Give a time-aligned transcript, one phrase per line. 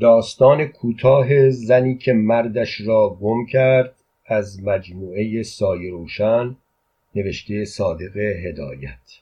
[0.00, 3.94] داستان کوتاه زنی که مردش را گم کرد
[4.26, 6.56] از مجموعه سایه روشن
[7.14, 9.18] نوشته صادق هدایت.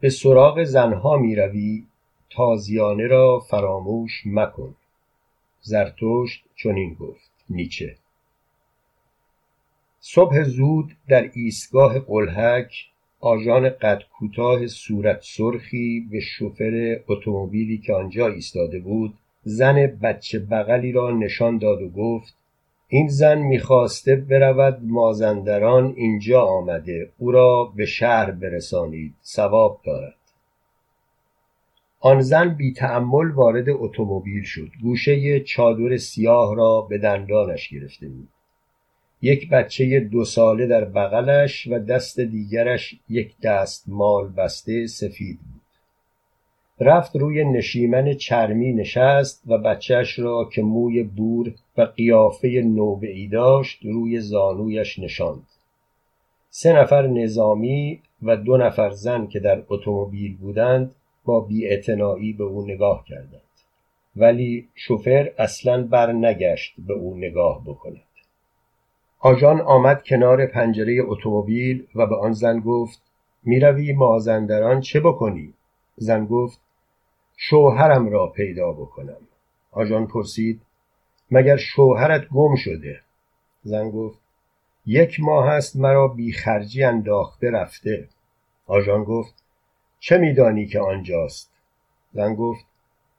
[0.00, 1.84] به سراغ زنها می روی
[2.30, 4.74] تازیانه را فراموش مکن.
[5.60, 7.96] زرتشت چنین گفت نیچه.
[10.00, 12.91] صبح زود در ایستگاه قلهک
[13.24, 20.92] آژان قد کوتاه صورت سرخی به شوفر اتومبیلی که آنجا ایستاده بود زن بچه بغلی
[20.92, 22.34] را نشان داد و گفت
[22.88, 30.14] این زن می‌خواسته برود مازندران اینجا آمده او را به شهر برسانید ثواب دارد.
[32.00, 38.28] آن زن بی تأمل وارد اتومبیل شد گوشه چادر سیاه را به دندانش گرفته بود.
[39.22, 45.62] یک بچه دو ساله در بغلش و دست دیگرش یک دست مال بسته سفید بود.
[46.80, 53.84] رفت روی نشیمن چرمی نشست و بچهش را که موی بور و قیافه نوبعی داشت
[53.84, 55.46] روی زانویش نشاند.
[56.50, 62.66] سه نفر نظامی و دو نفر زن که در اتومبیل بودند با بیاعتنایی به او
[62.66, 63.40] نگاه کردند.
[64.16, 68.11] ولی شوفر اصلا بر نگشت به او نگاه بکند.
[69.24, 73.02] آژان آمد کنار پنجره اتومبیل و به آن زن گفت
[73.42, 75.54] می‌روی مازندران چه بکنی؟
[75.96, 76.60] زن گفت
[77.36, 79.20] شوهرم را پیدا بکنم.
[79.72, 80.60] آژان پرسید
[81.30, 83.00] مگر شوهرت گم شده؟
[83.62, 84.18] زن گفت
[84.86, 88.08] یک ماه است مرا بی خرجی انداخته رفته.
[88.66, 89.34] آژان گفت
[90.00, 91.50] چه میدانی که آنجاست؟
[92.12, 92.66] زن گفت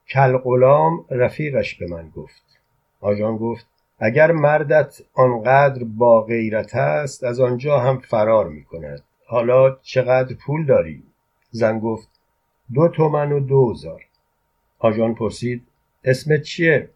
[0.09, 2.43] کل غلام رفیقش به من گفت.
[3.01, 9.77] آژان گفت اگر مردت آنقدر با غیرت است از آنجا هم فرار می کند حالا
[9.81, 11.03] چقدر پول داری؟
[11.51, 12.07] زن گفت
[12.73, 14.03] دو تومن و دوزار
[14.79, 15.67] آژان پرسید
[16.03, 16.89] اسمت چیه؟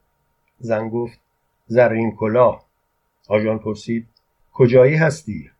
[0.60, 1.20] زن گفت
[1.68, 2.66] زرین کلاه
[3.28, 4.08] آژان پرسید
[4.54, 5.52] کجایی هستی؟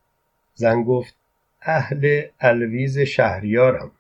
[0.54, 1.16] زن گفت
[1.62, 3.92] اهل الویز شهریارم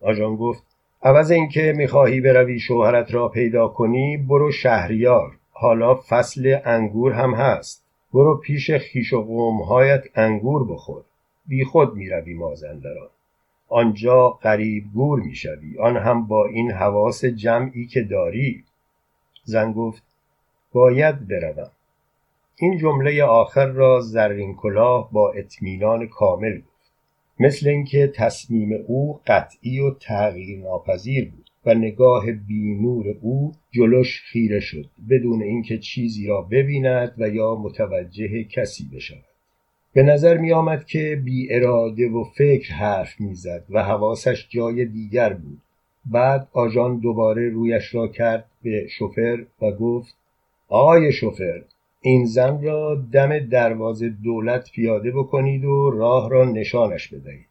[0.00, 0.62] آژان گفت
[1.02, 7.84] عوض اینکه می‌خواهی بروی شوهرت را پیدا کنی برو شهریار حالا فصل انگور هم هست.
[8.14, 11.02] برو پیش خیش و قومهایت انگور بخور.
[11.46, 13.08] بی خود می‌روی مازندران.
[13.68, 15.78] آنجا قریب گور می‌شوی.
[15.78, 18.64] آن هم با این حواس جمعی که داری.
[19.44, 20.02] زن گفت
[20.72, 21.70] باید بروم.
[22.56, 26.92] این جمله آخر را زرین کلاه با اطمینان کامل گفت.
[27.40, 31.43] مثل اینکه تصمیم او قطعی و تغییر ناپذیر بود.
[31.66, 38.44] و نگاه بینور او جلوش خیره شد بدون اینکه چیزی را ببیند و یا متوجه
[38.44, 39.24] کسی بشود.
[39.92, 45.32] به نظر می آمد که بی اراده و فکر حرف می‌زد و حواسش جای دیگر
[45.32, 45.60] بود.
[46.06, 50.14] بعد آژان دوباره رویش را کرد به شوفر و گفت
[50.68, 51.62] آقای شوفر
[52.00, 57.46] این زن را دم دروازه دولت پیاده بکنید و راه را نشانش بدهید.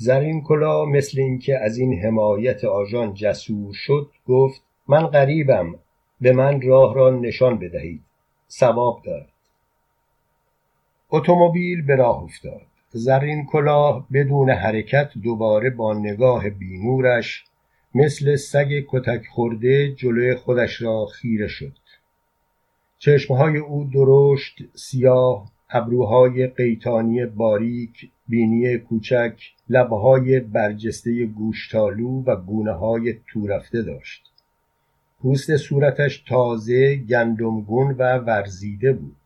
[0.00, 5.74] زرین کلا مثل اینکه از این حمایت آژان جسور شد گفت من غریبم
[6.20, 8.02] به من راه را نشان بدهید.
[8.50, 9.32] ثواب دارد.
[11.10, 12.62] اتومبیل به راه افتاد.
[12.90, 17.44] زرین کلاه بدون حرکت دوباره با نگاه بینورش
[17.94, 21.72] مثل سگ کتک خورده جلوی خودش را خیره شد.
[22.98, 33.14] چشمهای او درشت سیاه ابروهای قیتانی باریک بینی کوچک لبهای برجسته گوشتالو و گونه های
[33.26, 34.32] تورفته داشت.
[35.20, 39.16] پوست صورتش تازه گندمگون و ورزیده بود.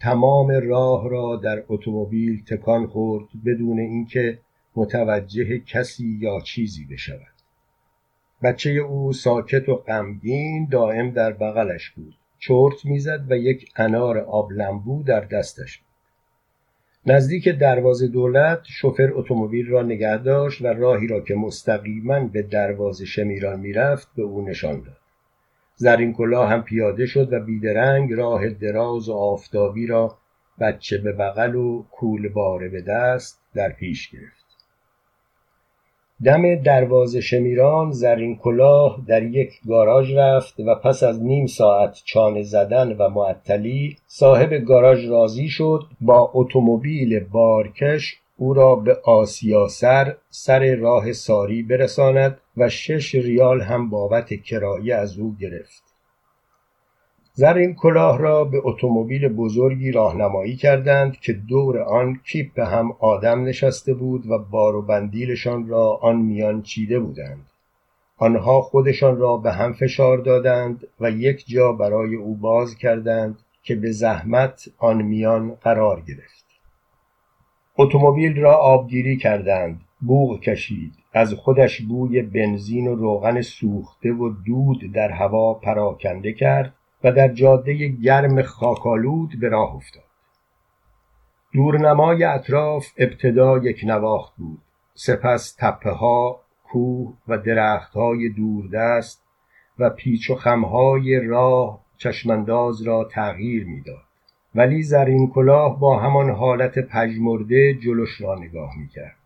[0.00, 4.38] تمام راه را در اتومبیل تکان خورد بدون اینکه
[4.76, 7.34] متوجه کسی یا چیزی بشود.
[8.42, 12.14] بچه او ساکت و غمگین دائم در بغلش بود.
[12.46, 15.80] چرت می‌زد و یک انار آب لمبو در دستش.
[17.06, 23.04] نزدیک دروازه دولت شوفر اتومبیل را نگه داشت و راهی را که مستقیما به دروازه
[23.04, 24.96] شمیران می‌رفت به او نشان داد.
[25.76, 30.18] زرین کلاه هم پیاده شد و بیدرنگ راه دراز و آفتابی را
[30.60, 34.33] بچه به بغل و کول باره به دست در پیش گرفت.
[36.24, 42.42] دم دروازه شمیران زرین کلاه در یک گاراژ رفت و پس از نیم ساعت چانه
[42.42, 50.16] زدن و معطلی صاحب گاراژ راضی شد با اتومبیل بارکش او را به آسیا سر
[50.30, 55.93] سر راه ساری برساند و شش ریال هم بابت کرایه از او گرفت.
[57.36, 63.94] زرین کلاه را به اتومبیل بزرگی راهنمایی کردند که دور آن کیپ هم آدم نشسته
[63.94, 67.46] بود و بار و بندیلشان را آن میان چیده بودند.
[68.16, 73.76] آنها خودشان را به هم فشار دادند و یک جا برای او باز کردند که
[73.76, 76.44] به زحمت آن میان قرار گرفت.
[77.78, 84.92] اتومبیل را آبگیری کردند بوغ کشید از خودش بوی بنزین و روغن سوخته و دود
[84.92, 90.04] در هوا پراکنده کرد و در جاده گرم خاکالود به راه افتاد.
[91.52, 94.62] دورنمای اطراف ابتدا یک نواخت بود.
[94.94, 99.24] سپس تپه ها کوه و درختهای دوردست
[99.78, 104.04] و پیچ و خمهای راه چشمانداز را تغییر می‌داد.
[104.54, 109.16] ولی زرین کلاه با همان حالت پژمرده جلوش را نگاه می‌کرد.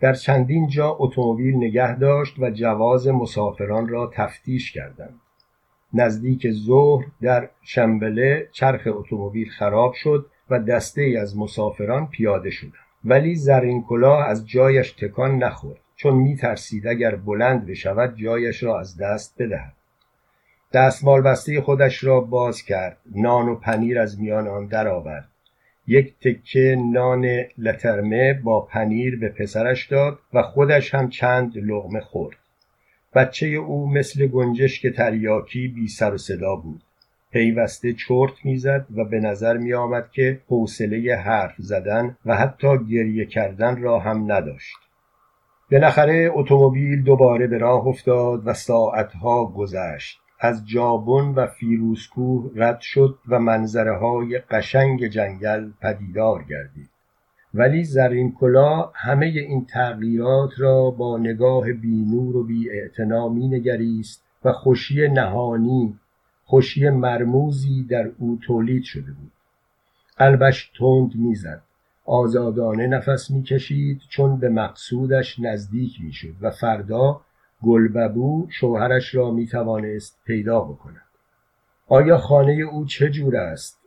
[0.00, 5.20] در چندین جا اتومبیل نگه داشت و جواز مسافران را تفتیش کردند.
[5.96, 12.72] نزدیک ظهر در شنبله چرخ اتومبیل خراب شد و دسته ای از مسافران پیاده شدند.
[13.04, 18.96] ولی زرین کلاه از جایش تکان نخورد چون میترسید اگر بلند بشود جایش را از
[18.96, 19.72] دست بدهد.
[20.72, 25.28] دستمال بسته خودش را باز کرد نان و پنیر از میان آن درآورد.
[25.86, 27.26] یک تکه نان
[27.58, 32.36] لترمه با پنیر به پسرش داد و خودش هم چند لغمه خورد.
[33.16, 36.82] بچه او مثل گنجشک تریاکی بی سر و صدا بود.
[37.32, 43.24] پیوسته چرت می‌زد و به نظر می آمد که حوصله حرف زدن و حتی گریه
[43.26, 44.76] کردن را هم نداشت.
[45.72, 50.18] بالاخره اتومبیل دوباره به راه افتاد و ساعتها گذشت.
[50.40, 56.90] از جابون و فیروزکوه رد شد و منظره های قشنگ جنگل پدیدار گردید.
[57.56, 62.70] ولی زرین کلا همه این تغییرات را با نگاه بینور و بی
[63.30, 65.98] می نگریست و خوشی نهانی
[66.44, 69.32] خوشی مرموزی در او تولید شده بود.
[70.16, 71.62] قلبش تند می‌زد
[72.04, 77.20] آزادانه نفس می‌کشید چون به مقصودش نزدیک می‌شد و فردا
[77.62, 81.02] گلببو شوهرش را می‌توانست پیدا بکند.
[81.88, 83.85] آیا خانه او چه جور است؟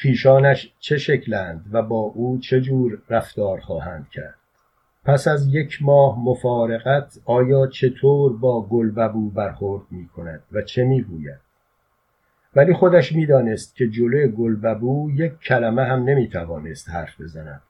[0.00, 4.34] خیشانش چه شکلند و با او چه جور رفتار خواهند کرد؟
[5.04, 11.02] پس از یک ماه مفارقت آیا چطور با گلببو برخورد می کند و چه می
[11.02, 11.40] گوید؟
[12.56, 17.62] ولی خودش می‌دانست که جلوی گلببو یک کلمه هم نمی‌توانست حرف بزند.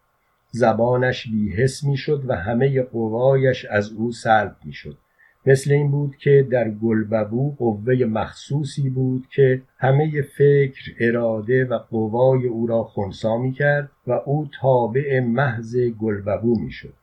[0.51, 4.99] زبانش بیحس می‌شد و همه قوایش از او سلب می‌شد
[5.47, 12.47] مثل این بود که در گلببو قوه مخصوصی بود که همه فکر اراده و قوای
[12.47, 16.95] او را خونسا می کرد و او تابع محض گلببو می شد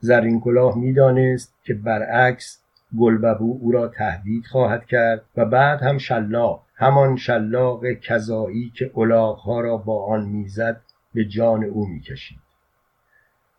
[0.00, 2.62] زرین کلاه می دانست که برعکس
[2.98, 9.60] گلببو او را تهدید خواهد کرد و بعد هم شلاق همان شلاق کذایی که الاغها
[9.60, 10.80] را با آن می‌زد
[11.14, 12.38] به جان او می‌کشید.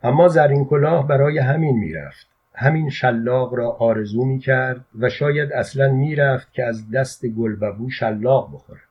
[0.04, 2.29] اما زرین کلاه برای همین می‌رفت.
[2.62, 8.82] همین شلاق را آرزو می‌کرد و شاید اصلا می‌رفت که از دست گلببو شلاق بخورد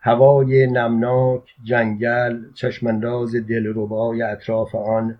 [0.00, 5.18] هوای نمناک جنگل چشمانداز دلربای اطراف آن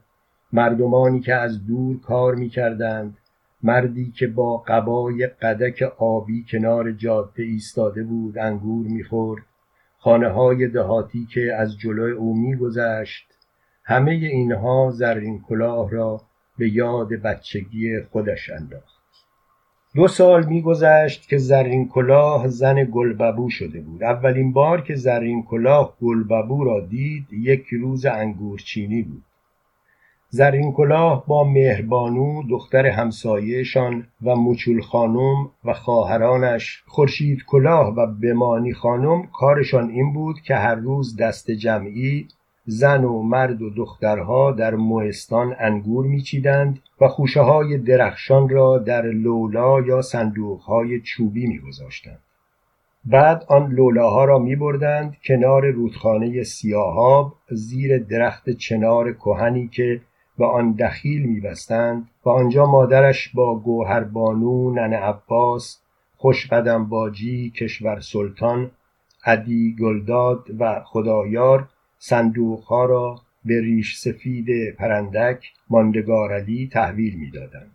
[0.52, 3.18] مردمانی که از دور کار می‌کردند
[3.62, 9.42] مردی که با قبای قدک آبی کنار جاده ایستاده بود انگور می‌خورد
[9.98, 13.28] خانه های دهاتی که از جلوی او میگذشت
[13.84, 16.27] همه اینها زرین کلاه را
[16.58, 18.98] به یاد بچگی خودش انداخت.
[19.94, 24.02] دو سال میگذشت که زرین کلاه زن گلببو شده بود.
[24.02, 29.24] اولین بار که زرین کلاه گلببو را دید یک روز انگورچینی بود.
[30.30, 38.72] زرین کلاه با مهربانو دختر همسایهشان و مچول خانم و خواهرانش خورشید کلاه و بمانی
[38.72, 42.28] خانم کارشان این بود که هر روز دست جمعی
[42.70, 49.02] زن و مرد و دخترها در موهستان انگور میچیدند و خوشه های درخشان را در
[49.02, 52.18] لولا یا صندوق های چوبی میگذاشتند.
[53.04, 60.00] بعد آن لولاها را می بردند کنار رودخانه سیاهاب زیر درخت چنار کهنی که
[60.38, 65.80] و آن دخیل میبستند و آنجا مادرش با گوهربانو نن عباس
[66.16, 68.70] خوشقدم باجی کشور سلطان
[69.24, 71.68] عدی گلداد و خدایار
[71.98, 77.74] صندوقها را به ریش سفید پرندک ماندگار علی تحویل می‌دادند.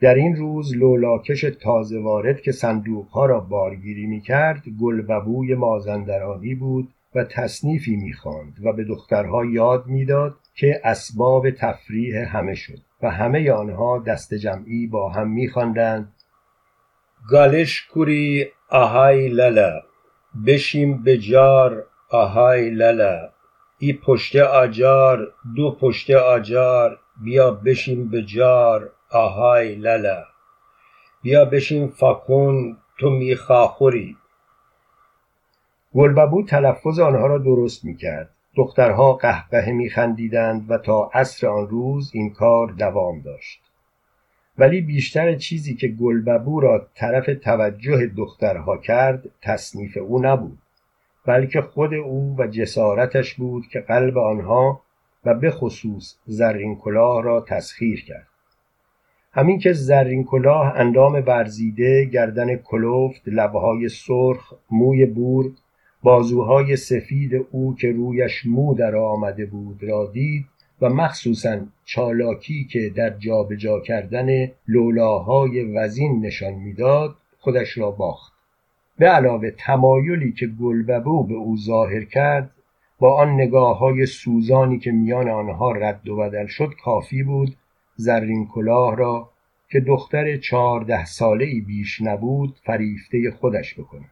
[0.00, 7.24] در این روز لولاکش تازه وارد که صندوقها را بارگیری می‌کرد گلببوی مازندرانی بود و
[7.24, 13.98] تصنیفی می‌خواند و به دخترها یاد می‌داد که اسباب تفریح همه شد و همه آنها
[13.98, 16.12] دست جمعی با هم میخواندند.
[17.30, 19.82] گالش کوری آهای للا
[20.46, 23.30] بشیم به جار آهای للا
[23.78, 30.24] ای پشت آجار دو پشت آجار بیا بشیم به جار آهای للا.
[31.22, 34.16] بیا بشین فاکون تو میخاخوری
[35.94, 38.30] گلببو تلفظ آنها را درست می‌کرد.
[38.56, 43.60] دخترها قهقه میخندیدند و تا عصر آن روز این کار دوام داشت.
[44.58, 50.58] ولی بیشتر چیزی که گلببو را طرف توجه دخترها کرد تصنیف او نبود.
[51.28, 54.80] بلکه خود او و جسارتش بود که قلب آنها
[55.24, 58.26] و به خصوص زرین کلاه را تسخیر کرد.
[59.32, 65.50] همین که زرین کلاه اندام ورزیده گردن کلفت لبهای سرخ موی بور
[66.02, 70.46] بازوهای سفید او که رویش مو در آمده بود را دید
[70.80, 78.37] و مخصوصا چالاکی که در جابجا جا کردن لولاهای وزین نشان می‌داد خودش را باخت.
[78.98, 82.50] به علاوه تمایلی که گلببو به او ظاهر کرد
[82.98, 87.56] با آن نگاه های سوزانی که میان آنها رد و بدل شد کافی بود
[87.96, 89.30] زرین کلاه را
[89.70, 94.10] که دختر چهارده ساله ای بیش نبود فریفته خودش بکند.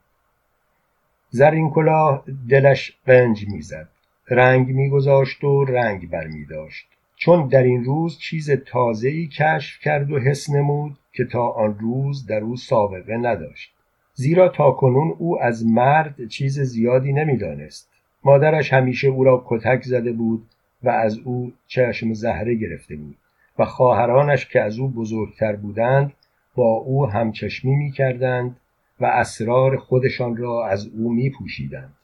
[1.30, 3.88] زرین کلاه دلش قنج می‌زد
[4.28, 6.86] رنگ میگذاشت و رنگ برمیداشت.
[7.16, 12.26] چون در این روز چیز تازه‌ای کشف کرد و حس نمود که تا آن روز
[12.26, 13.75] در او سابقه نداشت.
[14.18, 17.90] زیرا تاکنون او از مرد چیز زیادی نمی‌دانست
[18.24, 20.46] مادرش همیشه او را کتک زده بود
[20.82, 23.16] و از او چشم زهره گرفته بود
[23.58, 26.12] و خواهرانش که از او بزرگتر بودند
[26.54, 28.56] با او همچشمی می کردند
[29.00, 31.94] و اسرار خودشان را از او می پوشیدند.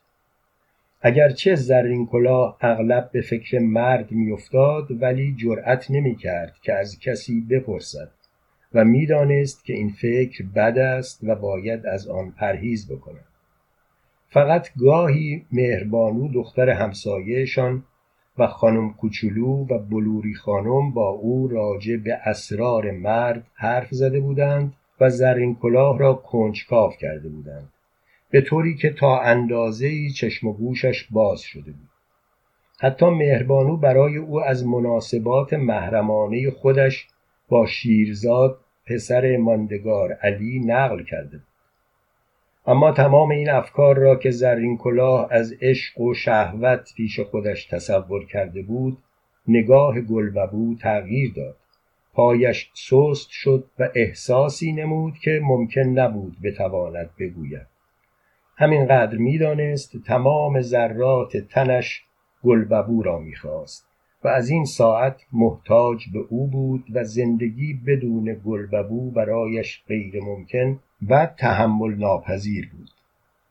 [1.03, 7.41] اگرچه زرین کلاه اغلب به فکر مرد میافتاد ولی جرأت نمی کرد که از کسی
[7.41, 8.11] بپرسد
[8.75, 13.25] و می‌دانست که این فکر بد است و باید از آن پرهیز بکند.
[14.29, 17.85] فقط گاهی مهربانو دختر همسایهشان
[18.39, 24.75] و خانم کوچولو و بلوری خانم با او راجع به اسرار مرد حرف زده بودند
[25.01, 27.69] و زرین کلاه را کنجکاو کرده بودند
[28.31, 31.89] به طوری که تا اندازه چشم و گوشش باز شده بود.
[32.81, 37.09] حتی مهربانو برای او از مناسبات محرمانه خودش
[37.53, 41.41] با شیرزاد پسر ماندگار علی نقل کرده
[42.67, 48.27] اما تمام این افکار را که زرین کلاه از عشق و شهوت پیش خودش تصور
[48.27, 48.99] کرده بود
[49.49, 51.57] نگاه گلببو تغییر داد.
[52.13, 57.67] پایش سست شد و احساسی نمود که ممکن نبود بتواند بگوید.
[58.57, 62.03] همینقدر می‌دانست تمام ذرات تنش
[62.45, 63.92] گلببو را می‌خواست.
[64.25, 70.79] و از این ساعت محتاج به او بود و زندگی بدون گلببو برایش غیر ممکن
[71.09, 72.91] و تحمل ناپذیر بود.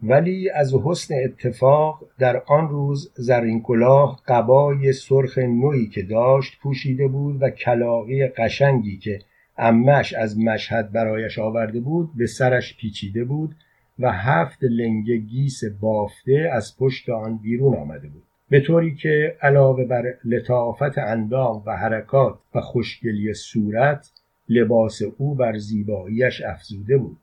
[0.03, 7.07] ولی از حسن اتفاق در آن روز زرین کلاه قبای سرخ نوعی که داشت پوشیده
[7.07, 9.19] بود و کلاقی قشنگی که
[9.57, 13.55] امش از مشهد برایش آورده بود به سرش پیچیده بود
[13.99, 18.23] و هفت لنگه گیس بافته از پشت آن بیرون آمده بود.
[18.51, 24.11] به طوری که علاوه بر لطافت اندام و حرکات و خوشگلی صورت
[24.49, 27.17] لباس او بر زیباییش افزوده بود.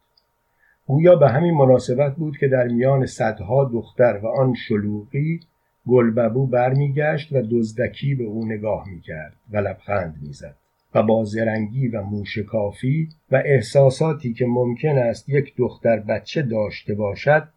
[0.86, 5.40] گویا به همین مناسبت بود که در میان صدها دختر و آن شلوغی
[5.86, 10.54] گلببو برمیگشت و دزدکی به او نگاه می‌کرد و لبخند می‌زد
[10.94, 17.48] و با زرنگی و موشکافی و احساساتی که ممکن است یک دختر بچه داشته باشد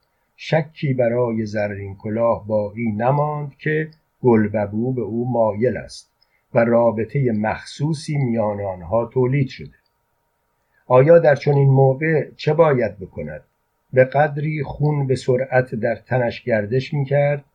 [0.43, 3.89] شکی برای زرین کلاه باقی نماند که
[4.21, 6.11] گلببو به او مایل است
[6.53, 9.73] و رابطه مخصوصی میان آنها تولید شده.
[10.87, 13.43] آیا در چنین موقع چه باید بکند؟
[13.93, 17.45] به قدری خون به سرعت در تنش گردش می کرد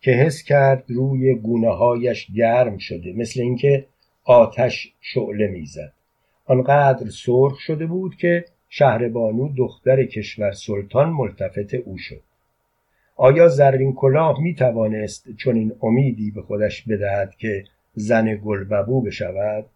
[0.00, 3.86] که حس کرد روی گونه هایش گرم شده مثل اینکه
[4.24, 5.92] آتش شعله می‌زد.
[6.46, 12.20] آنقدر سرخ شده بود که شهربانو دختر کشور سلطان ملتفت او شد.
[13.16, 19.66] آیا زرین کلاه می توانست چون این امیدی به خودش بدهد که زن گلببو بشود؟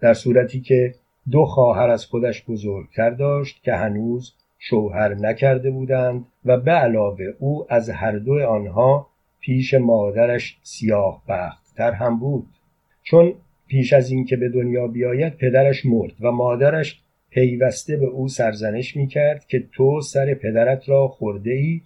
[0.00, 0.94] در صورتی که
[1.30, 7.66] دو خواهر از خودش بزرگتر داشت که هنوز شوهر نکرده بودند و به علاوه او
[7.68, 9.06] از هر دو آنها
[9.40, 12.46] پیش مادرش سیاه بختتر هم بود.
[13.02, 13.34] چون
[13.66, 19.44] پیش از اینکه به دنیا بیاید پدرش مرد و مادرش پیوسته به او سرزنش می‌کرد
[19.46, 21.80] که تو سر پدرت را خورده ای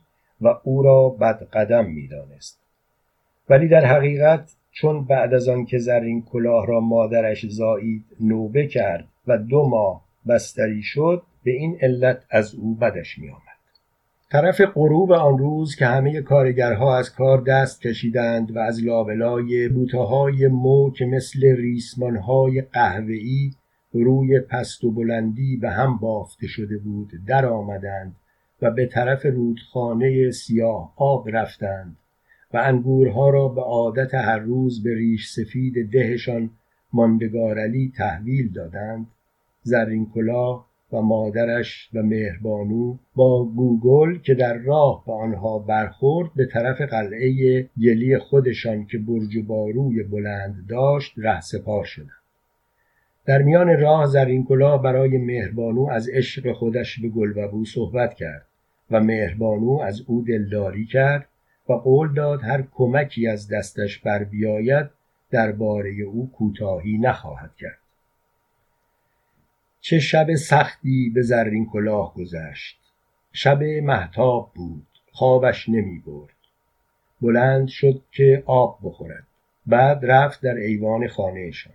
[0.44, 2.60] و او را بدقدم می‌دانست
[3.48, 9.08] ولی در حقیقت چون بعد از آن که زرین کلاه را مادرش زایید نوبه کرد
[9.26, 13.40] و دو ماه بستری شد به این علت از او بدش می آمد.
[14.30, 19.98] طرف غروب آن روز که همه کارگرها از کار دست کشیدند و از لابلای بوته
[19.98, 23.50] های مو که مثل ریسمان های قهوه‌ای
[23.92, 28.16] روی پست و بلندی به هم بافته شده بود در آمدند
[28.62, 31.96] و به طرف رودخانه سیاه آب رفتند
[32.54, 36.50] و انگورها را به عادت هر روز به ریش سفید دهشان
[36.92, 39.06] ماندگارلی تحویل دادند
[39.62, 46.46] زرین کلاه و مادرش و مهربانو با گوگل که در راه به آنها برخورد به
[46.46, 52.23] طرف قلعه گلی خودشان که برج باروی بلند داشت رهسپار شدند.
[53.26, 58.46] در میان راه زرین کلاه برای مهربانو از عشق خودش به گلببو صحبت کرد
[58.90, 61.28] و مهربانو از او دلداری کرد
[61.68, 64.86] و قول داد هر کمکی از دستش بر بیاید
[65.30, 67.78] درباره او کوتاهی نخواهد کرد.
[69.80, 72.80] چه شب سختی به زرین کلاه گذشت.
[73.32, 76.34] شب محتاب بود خوابش نمی برد.
[77.22, 79.26] بلند شد که آب بخورد.
[79.66, 81.74] بعد رفت در ایوان خانهشان.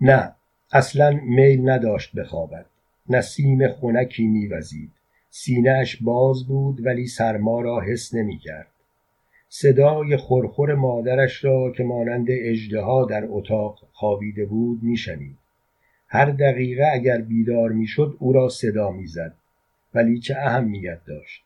[0.00, 0.34] نه
[0.72, 2.66] اصلا میل نداشت بخوابد.
[3.08, 4.90] نسیم خنکی میوزید.
[5.30, 8.66] سینهاش باز بود ولی سرما را حس نمی‌کرد.
[9.48, 15.36] صدای خورخور مادرش را که مانند اژدها در اتاق خوابیده بود میشنید.
[16.08, 19.34] هر دقیقه اگر بیدار می‌شد او را صدا می‌زد.
[19.94, 21.44] ولی چه اهمیت داشت.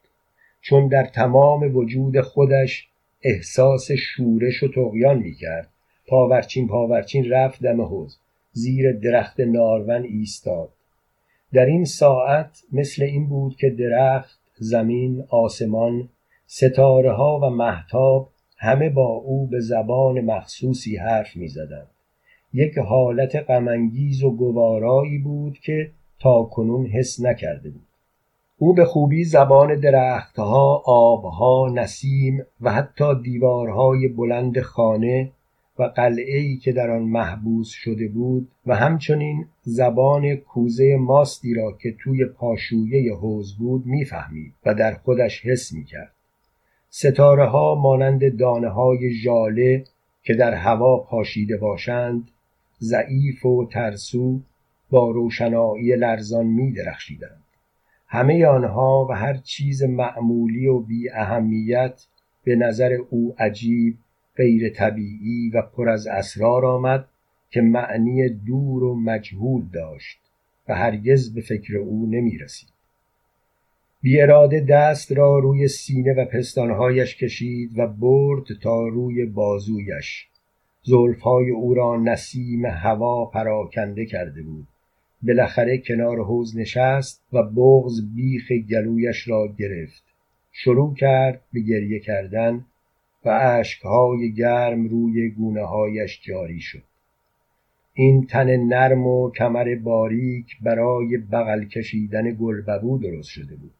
[0.60, 2.88] چون در تمام وجود خودش
[3.22, 5.68] احساس شورش و تقیان می‌کرد.
[6.06, 8.18] پاورچین پاورچین رفت دم حوز
[8.54, 10.68] زیر درخت نارون ایستاد
[11.52, 16.08] در این ساعت مثل این بود که درخت زمین آسمان
[16.46, 21.86] ستاره ها و محتاب همه با او به زبان مخصوصی حرف می زدن.
[22.52, 27.86] یک حالت غمانگیز و گوارایی بود که تا کنون حس نکرده بود
[28.58, 35.30] او به خوبی زبان درختها، آبها، نسیم و حتی دیوارهای بلند خانه
[35.78, 41.94] و قلعه‌ای که در آن محبوس شده بود و همچنین زبان کوزه ماستی را که
[41.98, 46.12] توی پاشویه حوز بود می‌فهمید و در خودش حس می‌کرد.
[46.90, 49.84] ستاره ها مانند دانه های ژاله
[50.22, 52.30] که در هوا پاشیده باشند
[52.80, 54.40] ضعیف و ترسو
[54.90, 57.44] با روشنایی لرزان می درخشیدند
[58.06, 62.06] همه آنها و هر چیز معمولی و بی اهمیت
[62.44, 63.98] به نظر او عجیب
[64.36, 67.08] غیر طبیعی و پر از اسرار آمد
[67.50, 70.18] که معنی دور و مجهول داشت
[70.68, 72.68] و هرگز به فکر او نمی رسید.
[74.02, 80.26] بی اراده دست را روی سینه و پستانهایش کشید و برد تا روی بازویش.
[80.82, 84.66] زلفهای او را نسیم هوا پراکنده کرده بود.
[85.22, 90.04] بالاخره کنار حوز نشست و بغز بیخ گلویش را گرفت.
[90.52, 92.64] شروع کرد به گریه کردن
[93.24, 96.82] و اشکهای گرم روی گونه هایش جاری شد.
[97.94, 103.74] این تن نرم و کمر باریک برای بغل کشیدن گلببو درست شده بود.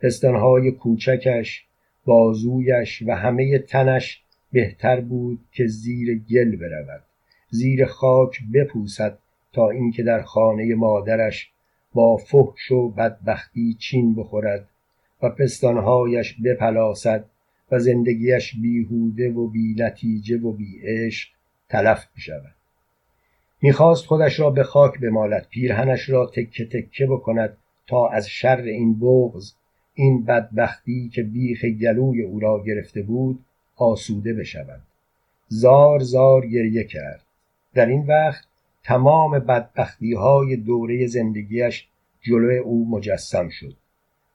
[0.00, 1.64] پستانهای کوچکش
[2.04, 7.02] بازویش و همه تنش بهتر بود که زیر گل برود.
[7.50, 9.18] زیر خاک بپوسد
[9.52, 11.50] تا اینکه در خانه مادرش
[11.94, 14.68] با فحش و بدبختی چین بخورد
[15.22, 17.24] و پستانهایش بپلاسد
[17.70, 21.28] و زندگیش بیهوده و بی نتیجه و بی عشق
[21.68, 22.54] تلف بشود
[23.62, 27.56] می‌خواست خودش را به خاک بمالد پیرهنش را تکه تکه بکند
[27.86, 29.52] تا از شر این بغز
[29.94, 33.44] این بدبختی که بیخ گلوی او را گرفته بود
[33.76, 34.82] آسوده بشود.
[35.48, 37.22] زار زار گریه کرد.
[37.74, 38.44] در این وقت
[38.84, 41.88] تمام بدبختی های دوره زندگیش
[42.22, 43.76] جلوی او مجسم شد.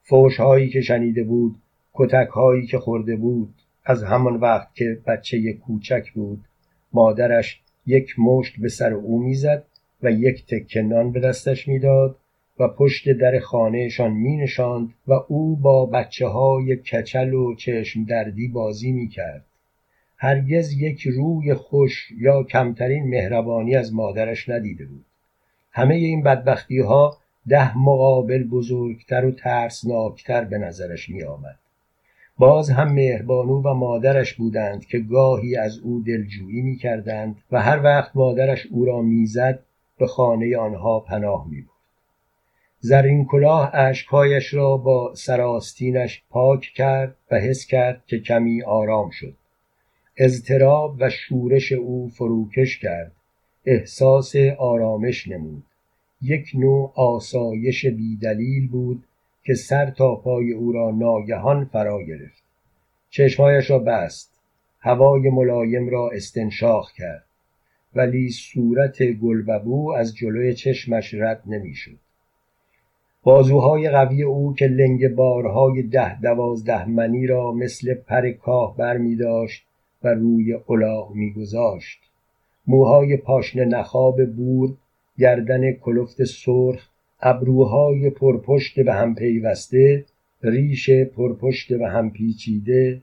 [0.03, 1.55] فوش هایی که شنیده بود
[1.95, 3.53] کتک هایی که خورده بود
[3.85, 6.43] از همان وقت که بچه کوچک بود
[6.93, 9.63] مادرش یک مشت به سر او می‌زد
[10.03, 12.15] و یک تکه نان به دستش می‌داد
[12.59, 18.47] و پشت در خانهشان می نشاند و او با بچه های کچل و چشم دردی
[18.47, 19.45] بازی می کرد.
[20.17, 25.05] هرگز یک روی خوش یا کمترین مهربانی از مادرش ندیده بود.
[25.71, 27.17] همه این بدبختی ها
[27.49, 31.59] ده مقابل بزرگتر و ترسناکتر به نظرش می آمد.
[32.37, 37.83] باز هم مهربانو و مادرش بودند که گاهی از او دلجویی می کردند و هر
[37.83, 39.59] وقت مادرش او را می‌زد
[39.97, 41.69] به خانه آنها پناه می بود.
[42.79, 49.35] زرین کلاه اشکهایش را با سراستینش پاک کرد و حس کرد که کمی آرام شد.
[50.17, 53.11] اضطراب و شورش او فروکش کرد.
[53.65, 55.63] احساس آرامش نمود.
[56.21, 59.03] یک نوع آسایش بیدلیل بود
[59.45, 62.43] که سر تا پای او را ناگهان فرا گرفت.
[63.09, 64.31] چشمهایش را بست.
[64.79, 67.25] هوای ملایم را استنشاق کرد.
[67.95, 71.97] ولی صورت گلببو از جلوی چشمش رد نمی‌شد.
[73.23, 79.15] بازوهای قوی او که لنگ بارهای ده دوازده منی را مثل پر کاه بر می
[79.15, 79.65] داشت
[80.03, 81.99] و روی الاغ می گذاشت.
[82.67, 84.77] موهای پاشن نخاب بور
[85.17, 86.89] گردن کلفت سرخ
[87.21, 90.05] ابروهای پرپشت به هم پیوسته
[90.43, 93.01] ریش پرپشت به هم پیچیده.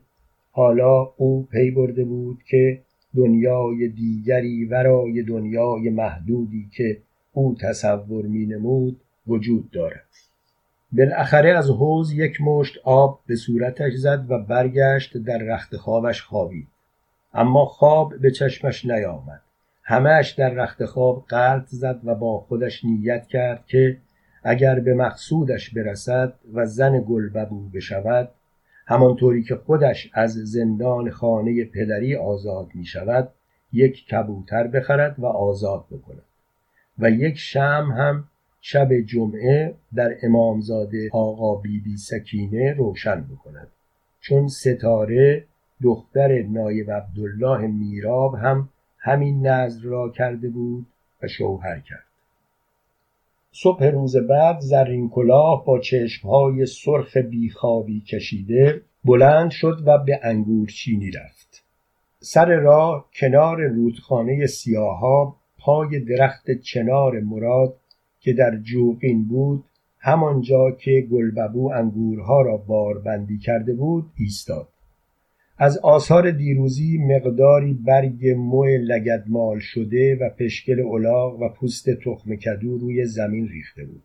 [0.51, 2.79] حالا او پی برده بود که
[3.15, 6.97] دنیای دیگری ورای دنیای محدودی که
[7.33, 10.07] او تصور می نمود وجود دارد.
[10.91, 16.67] بالاخره از حوز یک مشت آب به صورتش زد و برگشت در رخت خوابش خوابید.
[17.33, 19.41] اما خواب به چشمش نیامد.
[19.83, 23.97] همهش در رخت خواب قلط زد و با خودش نیت کرد که
[24.43, 28.29] اگر به مقصودش برسد و زن گلببو بشود
[28.85, 33.29] همانطوری که خودش از زندان خانه پدری آزاد می شود
[33.73, 36.25] یک کبوتر بخرد و آزاد بکند.
[36.99, 38.23] و یک شم هم
[38.61, 43.67] شب جمعه در امامزاده آقا بیبی بی سکینه روشن بکند.
[44.19, 45.45] چون ستاره
[45.83, 48.69] دختر نایب عبدالله میراب هم
[49.05, 50.85] همین نظر را کرده بود
[51.23, 52.03] و شوهر کرد.
[53.51, 61.11] صبح روز بعد زرین کلاه با چشمهای سرخ بیخوابی کشیده بلند شد و به انگورچینی
[61.11, 61.63] رفت.
[62.19, 67.75] سر راه کنار رودخانه سیاها پای درخت چنار مراد
[68.19, 69.63] که در جوقین بود
[69.99, 74.67] همانجا که گلببو انگورها را باربندی کرده بود ایستاد.
[75.63, 82.77] از آثار دیروزی مقداری برگ مو لگدمال شده و پشکل الاغ و پوست تخم کدو
[82.77, 84.03] روی زمین ریخته بود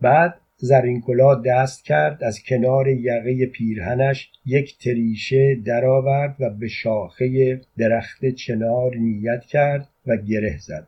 [0.00, 8.26] بعد زرینکلا دست کرد از کنار یقه پیرهنش یک تریشه درآورد و به شاخه درخت
[8.26, 10.86] چنار نیت کرد و گره زد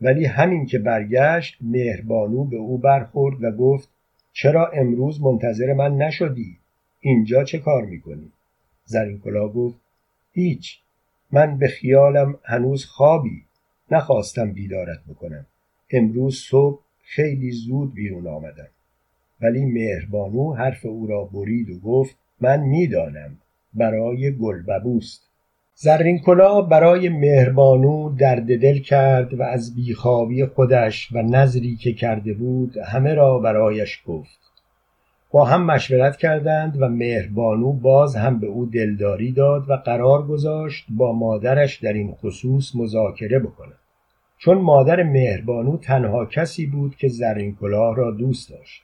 [0.00, 3.88] ولی همین که برگشت مهربانو به او برخورد و گفت
[4.32, 6.56] چرا امروز منتظر من نشدی؟
[7.00, 8.32] اینجا چه کار می‌کنی؟
[8.86, 9.76] زرین کلا گفت
[10.32, 10.78] هیچ
[11.32, 13.42] من به خیالم هنوز خوابی
[13.90, 15.46] نخواستم بیدارت بکنم.
[15.90, 18.68] امروز صبح خیلی زود بیرون آمدم.
[19.40, 23.38] ولی مهربانو حرف او را برید و گفت من می‌دانم
[23.74, 25.22] برای گلببوست.
[25.74, 32.34] زرین کلا برای مهربانو درد دل کرد و از بیخوابی خودش و نظری که کرده
[32.34, 34.45] بود همه را برایش گفت.
[35.36, 40.86] با هم مشورت کردند و مهربانو باز هم به او دلداری داد و قرار گذاشت
[40.90, 43.78] با مادرش در این خصوص مذاکره بکند.
[44.38, 48.82] چون مادر مهربانو تنها کسی بود که زرین کلاه را دوست داشت.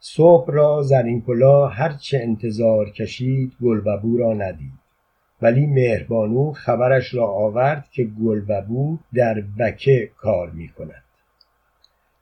[0.00, 4.72] صبح را زرین کلاه هرچه انتظار کشید گلببو را ندید.
[5.42, 11.07] ولی مهربانو خبرش را آورد که گلببو در بکه کار می کند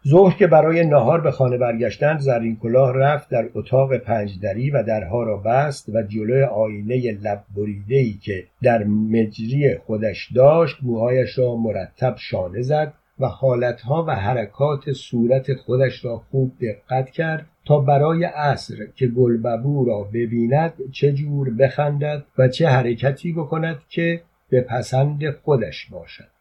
[0.09, 5.23] ظهر که برای نهار به خانه برگشتند زرین کلاه رفت در اتاق پنجدری و درها
[5.23, 7.45] را بست و جلوی آینه لب
[7.89, 14.93] ای که در مجری خودش داشت موهایش را مرتب شانه زد و حالتها و حرکات
[14.93, 21.51] صورت خودش را خوب دقت کرد تا برای عصر که گلببو را ببیند چه جور
[21.51, 26.36] بخندد و چه حرکتی بکند که به پسند خودش باشد.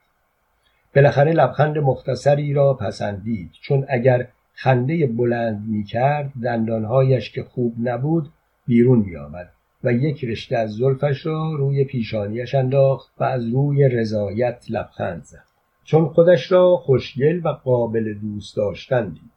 [0.96, 8.30] بالاخره لبخند مختصری را پسندید چون اگر خنده بلند می کرد دندانهایش که خوب نبود
[8.68, 9.50] بیرون می آمد
[9.84, 15.44] و یک رشته از زلفش را روی پیشانیش انداخت و از روی رضایت لبخند زد.
[15.84, 19.32] چون خودش را خوشگل و قابل دوست داشتن دید.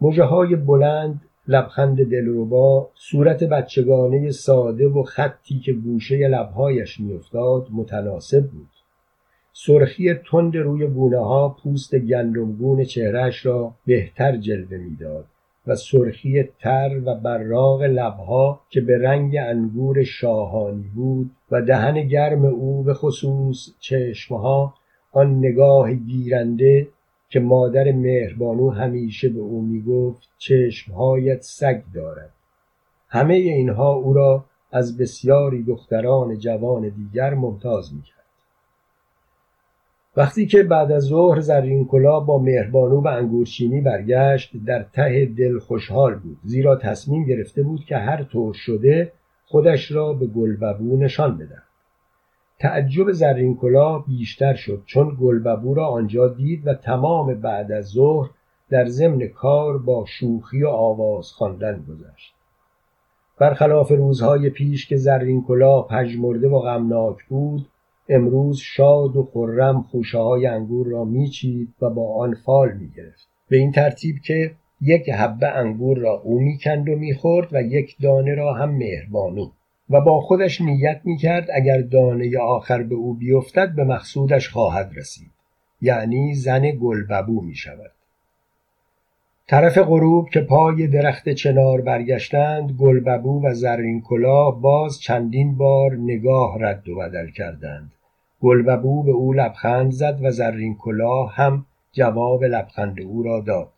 [0.00, 8.46] مجه های بلند لبخند دلربا صورت بچگانه ساده و خطی که گوشه لبهایش میافتاد متناسب
[8.46, 8.73] بود.
[9.56, 15.24] سرخی تند روی گونه ها پوست گندمگون چهرهش را بهتر جلوه می‌داد
[15.66, 22.44] و سرخی تر و براغ لبها که به رنگ انگور شاهانی بود و دهن گرم
[22.44, 24.74] او به خصوص چشمها
[25.12, 26.88] آن نگاه گیرنده
[27.28, 32.30] که مادر مهربانو همیشه به او می‌گفت چشمهایت سگ دارد.
[33.08, 38.23] همه اینها او را از بسیاری دختران جوان دیگر ممتاز می‌کرد.
[40.16, 45.58] وقتی که بعد از ظهر زرین کلا با مهربانو به انگورچینی برگشت در ته دل
[45.58, 46.38] خوشحال بود.
[46.44, 49.12] زیرا تصمیم گرفته بود که هر طور شده
[49.46, 51.62] خودش را به گلببو نشان بدهد
[52.58, 58.30] تعجب زرین کلا بیشتر شد چون گلببو را آنجا دید و تمام بعد از ظهر
[58.70, 62.34] در ضمن کار با شوخی و آواز خواندن گذشت.
[63.38, 67.66] برخلاف روزهای پیش که زرین کلا پژمرده و غمناک بود
[68.08, 73.28] امروز شاد و خرم خوشه های انگور را میچید و با آن فال می‌گرفت.
[73.48, 78.34] به این ترتیب که یک حبه انگور را او می‌کند و می‌خورد و یک دانه
[78.34, 79.50] را هم مهربانو
[79.90, 85.30] و با خودش نیت می‌کرد اگر دانه آخر به او بیفتد به مقصودش خواهد رسید.
[85.80, 87.90] یعنی زن گلببو می شود
[89.46, 96.56] طرف غروب که پای درخت چنار برگشتند گلببو و زرین کلاه باز چندین بار نگاه
[96.60, 97.92] رد و بدل کردند.
[98.40, 103.72] گلببو به او لبخند زد و زرین کلاه هم جواب لبخند او را داد.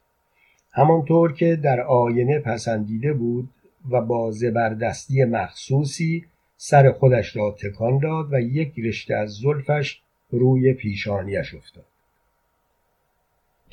[0.73, 3.49] همانطور که در آینه پسندیده بود
[3.91, 6.25] و با زبردستی مخصوصی
[6.57, 11.96] سر خودش را تکان داد و یک رشته از زلفش روی پیشانیش افتاد.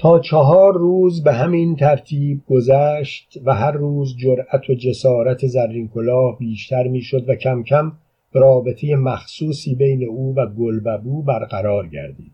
[0.04, 6.38] تا چهار روز به همین ترتیب گذشت و هر روز جرأت و جسارت زرین کلاه
[6.40, 7.92] بیشتر می‌شد و کم کم
[8.34, 12.32] رابطه مخصوصی بین او و گلببو برقرار گردید.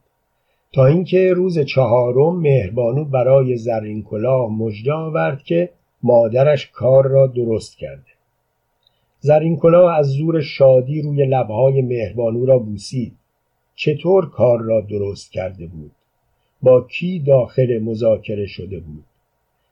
[0.74, 5.70] تا اینکه روز چهارم مهربانو برای زرین کلاه مژده آورد که
[6.04, 8.12] مادرش کار را درست کرده.
[9.20, 13.14] زرین کلاه از زور شادی روی لبهای مهربانو را بوسید.
[13.76, 15.92] چطور کار را درست کرده بود؟
[16.62, 19.04] با کی داخل مذاکره شده بود؟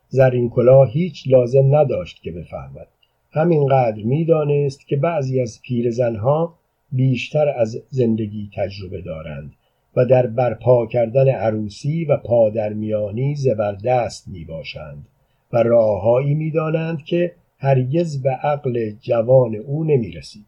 [0.10, 2.88] زرین کلاه هیچ لازم نداشت که بفهمد.
[3.32, 6.54] همینقدر می‌دانست که بعضی از پیرزنها
[6.92, 9.54] بیشتر از زندگی تجربه دارند
[9.96, 15.08] و در برپا کردن عروسی و پادرمیانی زبردست می باشند
[15.54, 20.46] و راههایی می دانند که هرگز به عقل جوان او نمی رسید.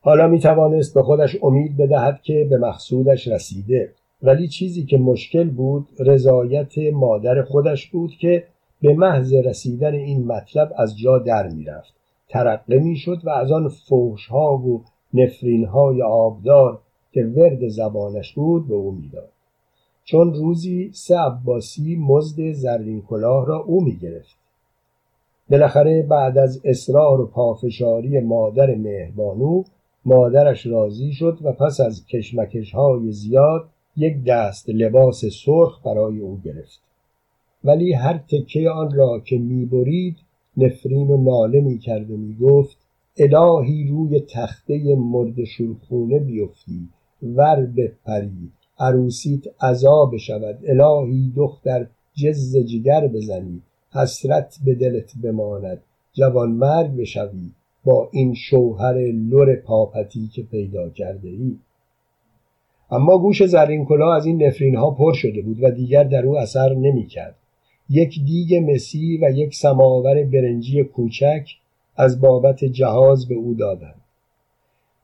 [0.00, 3.92] حالا می توانست به خودش امید بدهد که به مقصودش رسیده.
[4.24, 8.44] ولی چیزی که مشکل بود رضایت مادر خودش بود که
[8.82, 11.94] به محض رسیدن این مطلب از جا در می‌رفت.
[12.28, 14.82] ترقه می‌شد و از آن فوشها و
[15.14, 16.78] نفرینهای آبدار
[17.12, 19.28] که ورد زبانش بود به او می‌داد.
[20.04, 24.36] چون روزی سه عباسی مزد زرین کلاه را او می‌گرفت.
[25.50, 29.62] بالاخره بعد از اصرار و پافشاری مادر مهربانو
[30.04, 33.64] مادرش راضی شد و پس از کشمکش های زیاد
[33.96, 36.80] یک دست لباس سرخ برای او گرفت.
[37.64, 40.16] ولی هر تکه آن را که می‌برید
[40.56, 42.76] نفرین و ناله می‌کرد و می‌گفت
[43.18, 46.88] الهی روی تخته مرد شلخونه بیفتی
[47.22, 55.80] ور بپری عروسیت عذاب شود الهی دختر جز جگر بزنی حسرت به دلت بماند
[56.12, 57.50] جوان مرگ بشوی
[57.84, 61.58] با این شوهر لور پاپتی که پیدا کرده ای.
[62.90, 66.38] اما گوش زرین کلاه از این نفرین ها پر شده بود و دیگر در او
[66.38, 67.34] اثر نمی کرد.
[67.90, 71.48] یک دیگ مسی و یک سماور برنجی کوچک
[71.96, 74.00] از بابت جهاز به او دادند.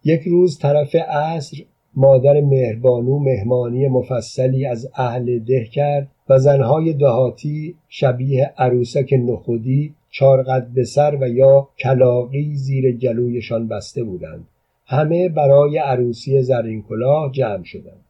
[0.04, 1.56] یک روز طرف عصر
[1.94, 10.66] مادر مهربانو مهمانی مفصلی از اهل ده کرد و زنهای دهاتی شبیه عروسک نخودی چارقد
[10.74, 14.46] به سر و یا کلاقی زیر گلویشان بسته بودند
[14.90, 18.04] همه برای عروسی زرین کلاه جمع شدند.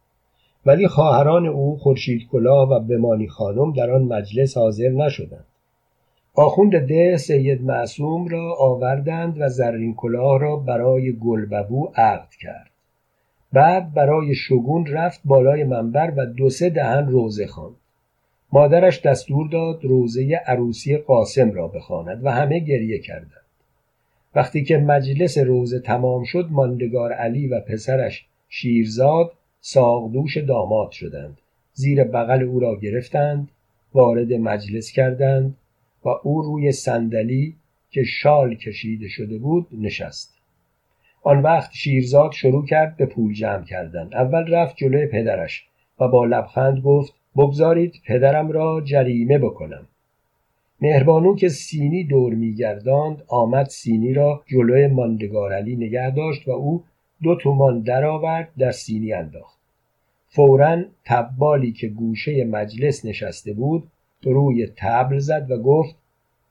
[0.65, 5.45] ولی خواهران او خورشید کلاه و بمانی خانم در آن مجلس حاضر نشدند.
[6.35, 12.69] آخوند ده سید معصوم را آوردند و زرین کلاه را برای گلببو عقد کرد.
[13.53, 17.75] بعد برای شگون رفت بالای منبر و دو سه دهن روزه خواند.
[18.53, 23.40] مادرش دستور داد روزه عروسی قاسم را بخواند و همه گریه کردند.
[24.35, 31.37] وقتی که مجلس روزه تمام شد ماندگار علی و پسرش شیرزاد ساقدوش داماد شدند.
[31.73, 33.49] زیر بغل او را گرفتند
[33.93, 35.57] وارد مجلس کردند
[36.05, 37.55] و او روی صندلی
[37.89, 40.37] که شال کشیده شده بود نشست.
[41.23, 44.09] آن وقت شیرزاد شروع کرد به پول جمع کردن.
[44.13, 45.65] اول رفت جلوی پدرش
[45.99, 49.87] و با لبخند گفت بگذارید پدرم را جریمه بکنم.
[50.81, 56.83] مهربانو که سینی دور میگرداند آمد سینی را جلوی ماندگار علی نگه داشت و او
[57.23, 59.59] دو تومان درآورد در سینی انداخت.
[60.27, 63.83] فورا تبالی که گوشه مجلس نشسته بود
[64.23, 65.95] روی تبل زد و گفت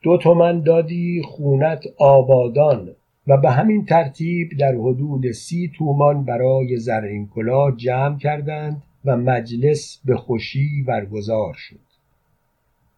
[0.03, 2.91] دو تومن دادی خونت آبادان.
[3.27, 10.01] و به همین ترتیب در حدود سی تومان برای زرین کلاه جمع کردند و مجلس
[10.05, 11.90] به خوشی برگزار شد.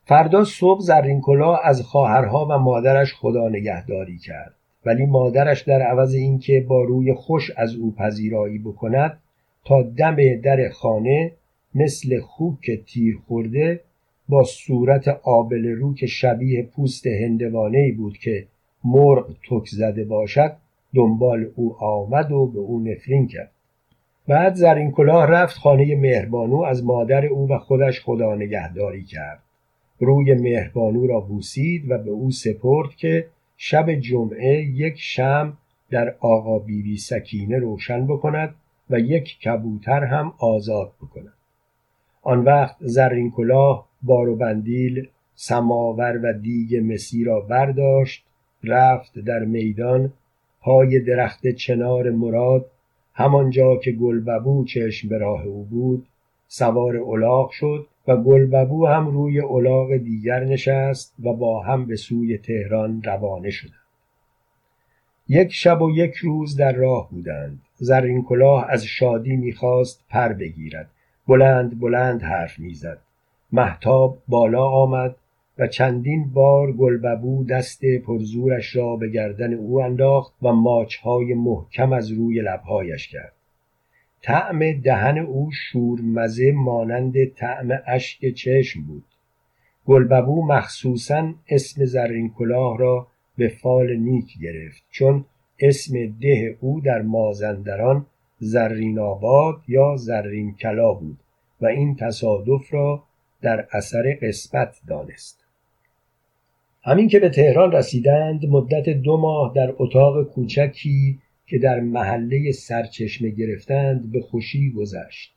[0.05, 4.55] فردا صبح زرین کلاه از خواهرها و مادرش خدا نگهداری کرد.
[4.87, 9.19] ولی مادرش در عوض اینکه با روی خوش از او پذیرایی بکند
[9.65, 11.33] تا دم در خانه
[11.75, 13.81] مثل خوک تیر خورده
[14.29, 18.47] با صورت آبل رو که شبیه پوست هندوانه بود که
[18.85, 20.53] مرغ تک زده باشد
[20.95, 23.51] دنبال او آمد و به او نفرین کرد.
[24.29, 29.43] بعد زرین کلاه رفت خانه مهربانو از مادر او و خودش خدا نگهداری کرد.
[30.05, 35.57] روی مهربانو را بوسید و به او سپرد که شب جمعه یک شم
[35.91, 38.55] در آقا بیبی سکینه روشن بکند
[38.91, 41.33] و یک کبوتر هم آزاد بکند.
[42.23, 48.25] آن وقت زرین کلاه بار و بندیل سماور و دیگ مسی را برداشت
[48.65, 50.13] رفت در میدان
[50.61, 52.67] پای درخت چنار مراد
[53.15, 56.07] همانجا که گلببو چشم به راه او بود
[56.49, 62.39] سوار الاغ شد و گلببو هم روی الاغ دیگر نشست و با هم به سوی
[62.39, 63.75] تهران روانه شدند.
[65.29, 67.61] یک شب و یک روز در راه بودند.
[67.77, 70.91] زرین کلاه از شادی می‌خواست پر بگیرد.
[71.29, 72.99] بلند بلند حرف می‌زد.
[73.53, 75.17] محتاب بالا آمد
[75.59, 82.11] و چندین بار گلببو دست پرزورش را به گردن او انداخت و ماچهای محکم از
[82.11, 83.33] روی لبهایش کرد.
[84.23, 89.05] طعم دهن او شورمزه مانند طعم اشک چشم بود.
[89.87, 93.07] گلببو مخصوصا اسم زرین کلاه را
[93.39, 95.25] به فال نیک گرفت چون
[95.61, 98.07] اسم ده او در مازندران
[98.39, 101.19] زرین آباد یا زرین کلا بود
[101.61, 103.03] و این تصادف را
[103.43, 105.45] در اثر قسمت دانست.
[106.85, 111.19] همین که به تهران رسیدند مدت دو ماه در اتاق کوچکی
[111.53, 115.33] که در محله سرچشمه گرفتند به خوشی گذشت.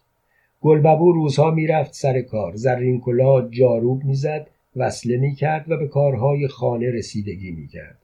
[0.61, 2.55] گلببو روزها می‌رفت سر کار.
[2.55, 7.97] زرین کلا جاروب می‌زد وصله می‌کرد و به کارهای خانه رسیدگی می‌کرد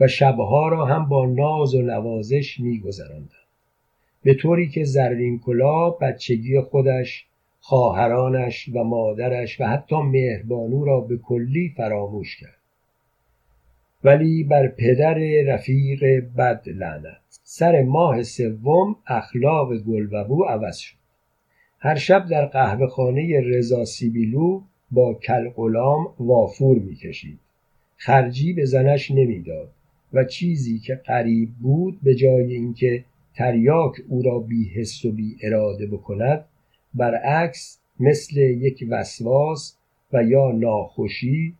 [0.00, 3.30] و شبها را هم با ناز و نوازش میگذراندند.
[4.22, 7.26] به طوری که زرین کلا بچگی خودش
[7.60, 12.65] خواهرانش و مادرش و حتی مهربانو را به کلی فراموش کرد.
[14.06, 15.14] ولی بر پدر
[15.46, 16.04] رفیق
[16.36, 17.40] بد لعنت.
[17.44, 20.96] سر ماه سوم اخلاق گلببو عوض شد.
[21.78, 27.38] هر شب در قهوه خانه رضا سیبیلو با کل غلام وافور می‌کشید.
[27.96, 29.70] خرجی به زنش نمی‌داد
[30.12, 35.36] و چیزی که قریب بود به جای اینکه تریاک او را بی حس و بی
[35.42, 36.44] اراده بکند
[36.94, 39.76] برعکس مثل یک وسواس
[40.12, 41.54] و یا ناخوشی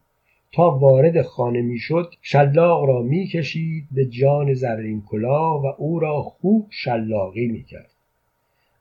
[0.65, 7.47] وارد خانه می‌شد شلاق را می‌کشید به جان زرین کلاه و او را خوب شلاقی
[7.47, 7.91] می‌کرد.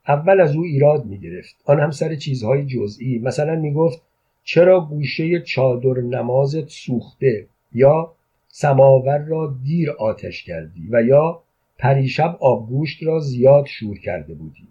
[0.08, 1.56] اول از او ایراد می‌گرفت.
[1.64, 3.18] آن هم سر چیزهای جزئی.
[3.18, 4.02] مثلا می‌گفت
[4.44, 8.12] چرا گوشه چادر نمازت سوخته؟ یا
[8.48, 11.42] سماور را دیر آتش کردی؟ و یا
[11.78, 14.68] پریشب آبگوشت را زیاد شور کرده بودی؟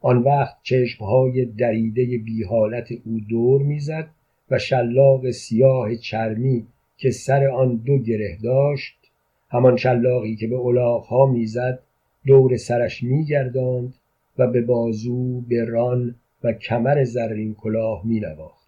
[0.00, 4.08] آن وقت چشمهای دریده بی حالت او دور می‌زد
[4.50, 8.96] و شلاق سیاه چرمی که سر آن دو گره داشت
[9.50, 11.78] همان شلاقی که به الاغها می‌زد
[12.26, 13.94] دور سرش میگرداند
[14.38, 18.66] و به بازو به ران و کمر زرین کلاه مینواخت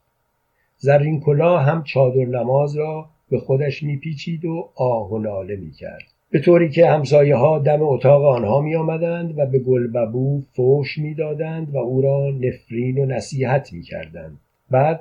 [0.76, 6.38] زرین کلاه هم چادر نماز را به خودش میپیچید و آه و ناله می‌کرد به
[6.38, 11.78] طوری که همسایه ها دم اتاق آنها می آمدند و به گلببو فوش می‌دادند و
[11.78, 14.38] او را نفرین و نصیحت می کردند.
[14.70, 15.00] بعد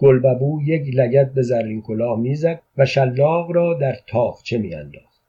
[0.00, 5.20] گلببو یک لگت به زرین کلاه می‌زد و شلاق را در تاخچه میانداخت.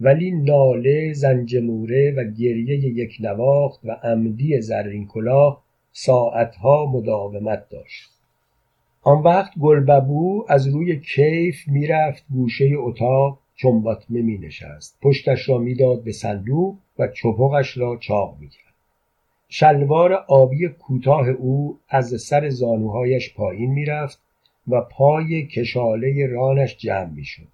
[0.00, 8.10] ولی ناله زنجموره و گریه یک نواخت و عمدی زرین کلاه ساعتها مداومت داشت.
[9.02, 14.98] آن وقت گلببو از روی کیف می‌رفت گوشه اتاق چنباتمه می نشست.
[15.02, 18.69] پشتش را می‌داد به صندوق و چپقش را چاق می‌کرد.
[19.52, 24.18] شلوار آبی کوتاه او از سر زانوهایش پایین می‌رفت
[24.68, 27.48] و پای کشاله رانش جمع می‌شد.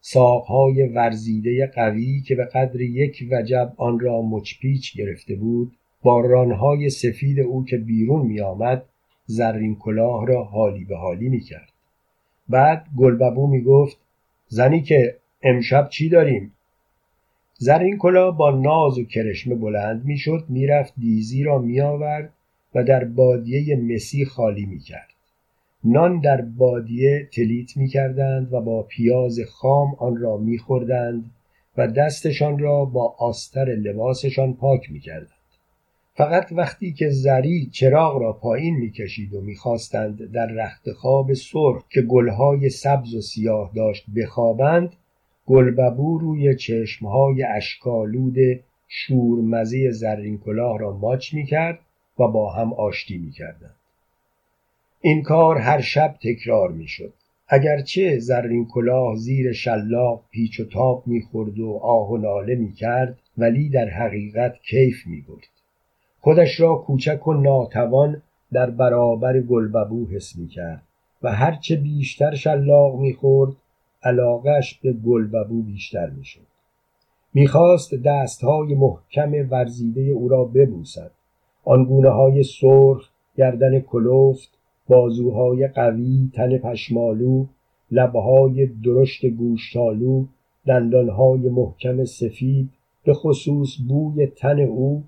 [0.00, 5.72] ساقهای ورزیده قوی که به قدر یک وجب آن را مچپیچ گرفته بود
[6.02, 8.84] با رانهای سفید او که بیرون میآمد
[9.26, 11.72] زرین کلاه را حالی به حالی می‌کرد.
[12.48, 13.96] بعد گلببو می‌گفت
[14.46, 16.52] زنی که امشب چی داریم؟
[17.60, 22.32] زرین کلا با ناز و کرشمه بلند می‌شد می‌رفت دیزی را میآورد
[22.74, 25.08] و در بادیه مسی خالی می‌کرد.
[25.84, 31.30] نان در بادیه تلیت می‌کردند و با پیاز خام آن را میخوردند
[31.76, 35.32] و دستشان را با آستر لباسشان پاک می‌کردند.
[36.14, 42.02] فقط وقتی که زری چراغ را پایین می‌کشید و می‌خواستند در رخت خواب سرخ که
[42.02, 44.92] گلهای سبز و سیاه داشت بخوابند
[45.48, 48.36] گلببو روی چشمهای اشکالود
[48.88, 51.78] شورمزه زرین کلاه را ماچ می‌کرد
[52.18, 53.74] و با هم آشتی می‌کردند.
[55.00, 57.12] این کار هر شب تکرار می‌شد.
[57.48, 63.68] اگرچه زرین کلاه زیر شلاق پیچ و تاب می‌خورد و آه و ناله می‌کرد ولی
[63.68, 65.48] در حقیقت کیف می‌برد.
[66.20, 68.22] خودش را کوچک و ناتوان
[68.52, 70.82] در برابر گلببو حس می کرد
[71.22, 73.52] و هرچه بیشتر شلاق می‌خورد
[74.02, 76.46] علاقش به گلببو بیشتر می‌شد.
[77.34, 81.10] می‌خواست دستهای محکم ورزیده او را ببوسد.
[81.64, 87.46] آنگونه های سرخ گردن کلفت بازوهای قوی تن پشمالو
[87.90, 90.24] لبهای درشت گوشتالو
[90.66, 92.70] دندانهای محکم سفید
[93.04, 95.02] به خصوص بوی تن او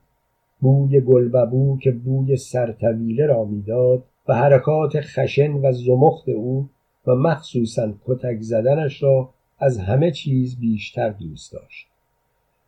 [0.60, 6.68] بوی گلببو که بوی سرطویله را می‌داد و حرکات خشن و زمخت او
[7.06, 11.86] و مخصوصا کتک زدنش را از همه چیز بیشتر دوست داشت.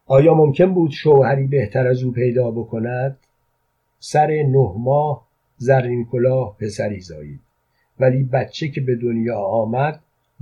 [0.07, 3.19] آیا ممکن بود شوهری بهتر از او پیدا بکند؟
[3.99, 5.27] سر نه ماه
[5.57, 7.41] زرین کلاه پسری زایید.
[8.01, 10.01] ولی بچه که به دنیا آمد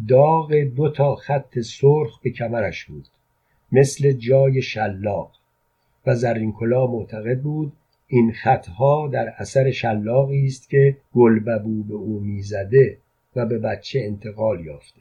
[0.09, 3.09] داغ دو تا خط سرخ به کمرش بود
[3.72, 5.32] مثل جای شلاق.
[6.07, 7.72] و زرین کلاه معتقد بود
[8.07, 12.99] این خطها در اثر شلاقی است که گلببو به او می‌زده.
[13.37, 15.01] و به بچه انتقال یافته.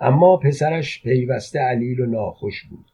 [0.00, 2.84] اما پسرش پیوسته علیل و ناخوش بود.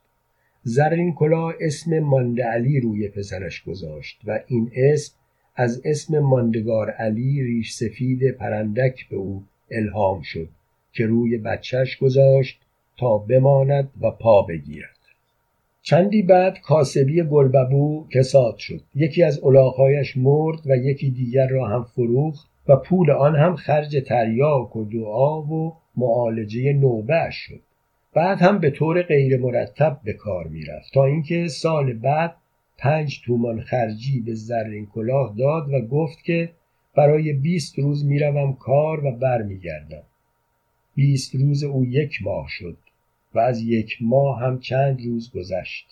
[0.63, 5.15] زرین کلاه اسم مانده علی روی پسرش گذاشت و این اسم
[5.57, 10.49] از اسم ماندگار علی ریش سفید پرندک به او الهام شد
[10.93, 12.61] که روی بچهش گذاشت
[12.99, 14.97] تا بماند و پا بگیرد.
[15.83, 18.81] چندی بعد کاسبی گلببو کساد شد.
[18.95, 23.97] یکی از الاغهایش مرد و یکی دیگر را هم فروخت و پول آن هم خرج
[24.07, 27.61] تریاک و دعا و معالجه نوبه شد.
[28.15, 32.35] بعد هم به طور غیر مرتب به کار می‌رفت تا اینکه سال بعد
[32.79, 36.51] پنج تومان خرجی به زرین کلاه داد و گفت که
[36.97, 40.03] برای بیست روز می‌روم کار و برمیگردم.
[40.95, 42.77] بیست روز او یک ماه شد
[43.35, 45.87] و از یک ماه هم چند روز گذشت.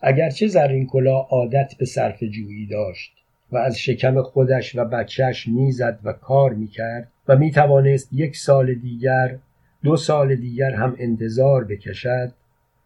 [0.00, 3.23] اگرچه زرین کلاه عادت به صرف جویی داشت
[3.54, 9.38] و از شکم خودش و بچهش می‌زد و کار می‌کرد و می‌توانست یک سال دیگر
[9.82, 12.32] دو سال دیگر هم انتظار بکشد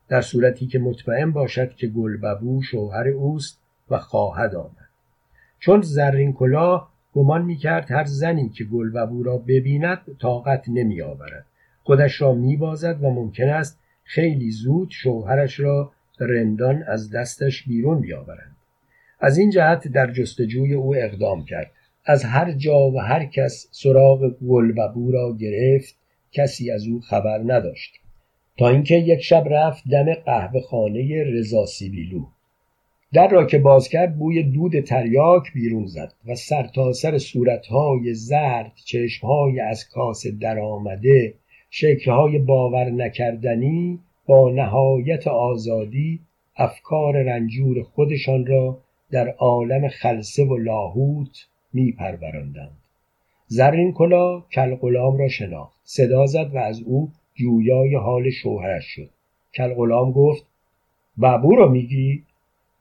[0.09, 3.61] در صورتی که مطمئن باشد که گلببو شوهر اوست
[3.91, 4.89] و خواهد آمد.
[5.61, 11.45] چون زرین کلاه گمان می‌کرد هر زنی که گلببو را ببیند طاقت نمیآورد.
[11.83, 18.58] خودش را میبازد و ممکن است خیلی زود شوهرش را رندان از دستش بیرون بیاورند
[19.21, 21.71] از این جهت در جستجوی او اقدام کرد.
[22.05, 25.95] از هر جا و هر کس سراغ گلببو را گرفت
[26.33, 27.93] کسی از او خبر نداشت.
[28.59, 32.25] تا اینکه یک شب رفت دم قهوه خانه رضا سیبیلو.
[33.13, 38.73] در را که باز کرد بوی دود تریاک بیرون زد و سرتاسر سر صورتهای زرد
[38.85, 41.35] چشمهای از کاسه درآمده
[41.71, 46.21] شکلهای باور نکردنی با نهایت آزادی
[46.57, 48.79] افکار رنجور خودشان را
[49.11, 52.79] در عالم خلصه و لاهوت می پروراندند
[53.51, 55.81] زرین کلا کل غلام را شناخت.
[55.85, 59.11] صدا زد و از او جویای حال شوهرش شد.
[59.55, 60.47] کل غلام گفت
[61.17, 62.23] بابو را میگی؟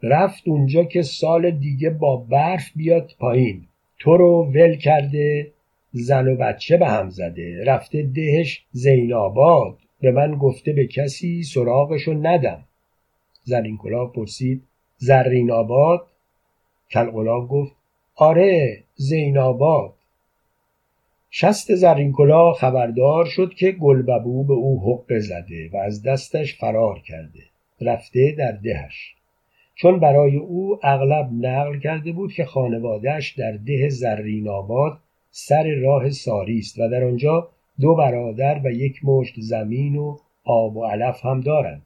[0.04, 3.62] رفت اونجا که سال دیگه با برف بیاد پایین.
[4.00, 5.52] تو رو ول کرده
[5.92, 7.64] زن و بچه به هم زده.
[7.66, 9.78] رفته دهش زیناباد.
[10.02, 12.64] به من گفته به کسی سراغشو ندم.
[13.44, 14.64] زرین کلاه پرسید
[14.98, 16.08] زرین آباد
[16.92, 17.76] کل غلام گفت
[18.16, 19.94] آره زیناباد.
[21.32, 27.00] شست زرین کلاه خبردار شد که گلببو به او حق زده و از دستش فرار
[27.00, 27.44] کرده
[27.82, 29.16] رفته در دهش.
[29.76, 34.98] چون برای او اغلب نقل کرده بود که خانوادهش در ده زرین آباد
[35.32, 40.78] سر راه ساری است و در آنجا دو برادر و یک مشت زمین و آب
[40.78, 41.82] و علف هم دارند.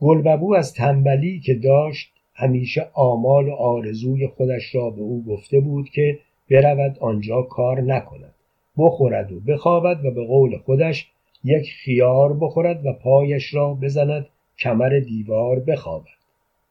[0.00, 5.88] گلببو از تنبلی که داشت همیشه آمال و آرزوی خودش را به او گفته بود
[5.88, 6.18] که
[6.50, 8.34] برود آنجا کار نکند.
[8.78, 11.10] بخورد و بخوابد و به قول خودش
[11.44, 14.26] یک خیار بخورد و پایش را بزند
[14.58, 16.06] کمر دیوار بخوابد.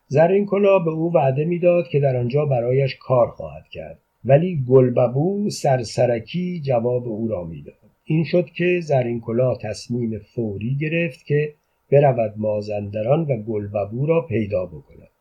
[0.07, 3.99] زرین کلا به او وعده می‌داد که در آنجا برایش کار خواهد کرد.
[4.25, 7.73] ولی گلببو سرسرکی جواب او را می‌داد.
[8.05, 11.53] این شد که زرین کلا تصمیم فوری گرفت که
[11.91, 15.12] برود مازندران و گلببو را پیدا بکند.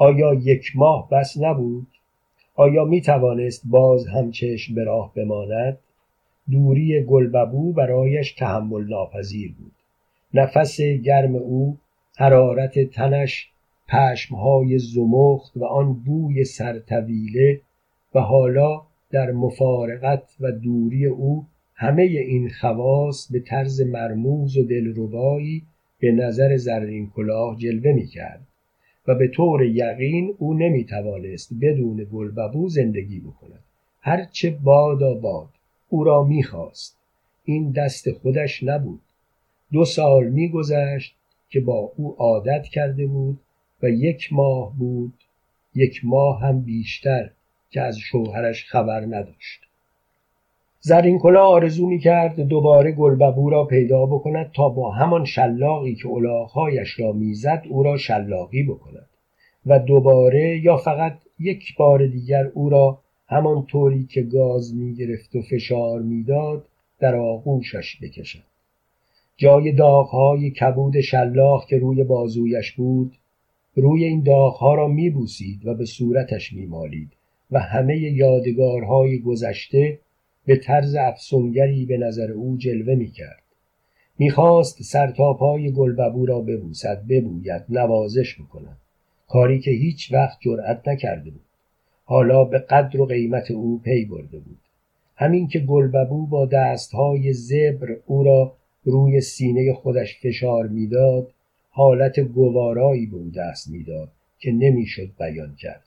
[0.00, 1.86] آیا یک ماه بس نبود؟
[2.54, 5.78] آیا می توانست باز هم چشم به راه بماند؟
[6.50, 9.72] دوری گلببو برایش تحمل ناپذیر بود.
[10.34, 11.78] نفس گرم او
[12.16, 13.50] حرارت تنش
[13.88, 17.60] پشمهای زمخت و آن بوی سرطویله
[18.14, 25.62] و حالا در مفارقت و دوری او همه این خواص به طرز مرموز و دلربایی
[26.00, 28.47] به نظر زرین کلاه جلوه می کرد
[29.08, 33.64] و به طور یقین او نمی‌توانست بدون گلببو زندگی بکند.
[34.00, 35.48] هرچه بادا باد
[35.88, 36.98] او را می‌خواست.
[37.44, 39.00] این دست خودش نبود.
[39.72, 41.16] دو سال میگذشت
[41.50, 43.40] که با او عادت کرده بود
[43.82, 45.14] و یک ماه بود
[45.74, 47.30] یک ماه هم بیشتر
[47.70, 49.67] که از شوهرش خبر نداشت.
[50.80, 56.08] زرین کلا آرزو می کرد دوباره گلببو را پیدا بکند تا با همان شلاقی که
[56.08, 59.08] الاغهایش را می‌زد او را شلاقی بکند
[59.66, 62.98] و دوباره یا فقط یک بار دیگر او را
[63.28, 66.64] همان طوری که گاز می گرفت و فشار می‌داد
[67.00, 68.42] در آغوشش بکشد.
[69.36, 73.12] جای داغهای کبود شلاق که روی بازویش بود
[73.76, 77.12] روی این داغها را میبوسید و به صورتش میمالید
[77.50, 79.98] و همه یادگارهای گذشته
[80.48, 83.42] به طرز افسونگری به نظر او جلوه می‌کرد.
[84.18, 88.76] می‌خواست سرتاپای گلببو را ببوسد ببوید نوازش بکند.
[89.28, 91.40] کاری که هیچ وقت جرأت نکرده بود.
[92.04, 94.58] حالا به قدر و قیمت او پی برده بود.
[95.16, 98.52] همین که گلببو با دستهای زبر او را
[98.84, 101.30] روی سینه خودش فشار می‌داد
[101.70, 105.84] حالت گوارایی به او دست می‌داد که نمی‌شد بیان کرد.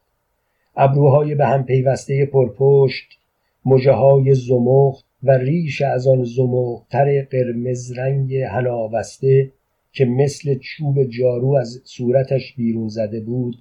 [0.76, 3.20] ابروهای به هم پیوسته پرپشت
[3.66, 9.51] مجه های زمخت و ریش از آن زمختر قرمز رنگ هناوسته
[9.91, 13.55] که مثل چوب جارو از صورتش بیرون زده بود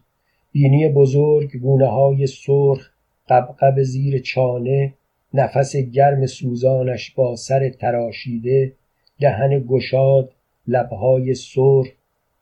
[0.53, 2.91] بینی بزرگ گونه های سرخ
[3.29, 4.95] قبقب زیر چانه
[5.35, 8.73] نفس گرم سوزانش با سر تراشیده
[9.21, 10.33] دهن گشاد
[10.67, 11.89] لبهای سرخ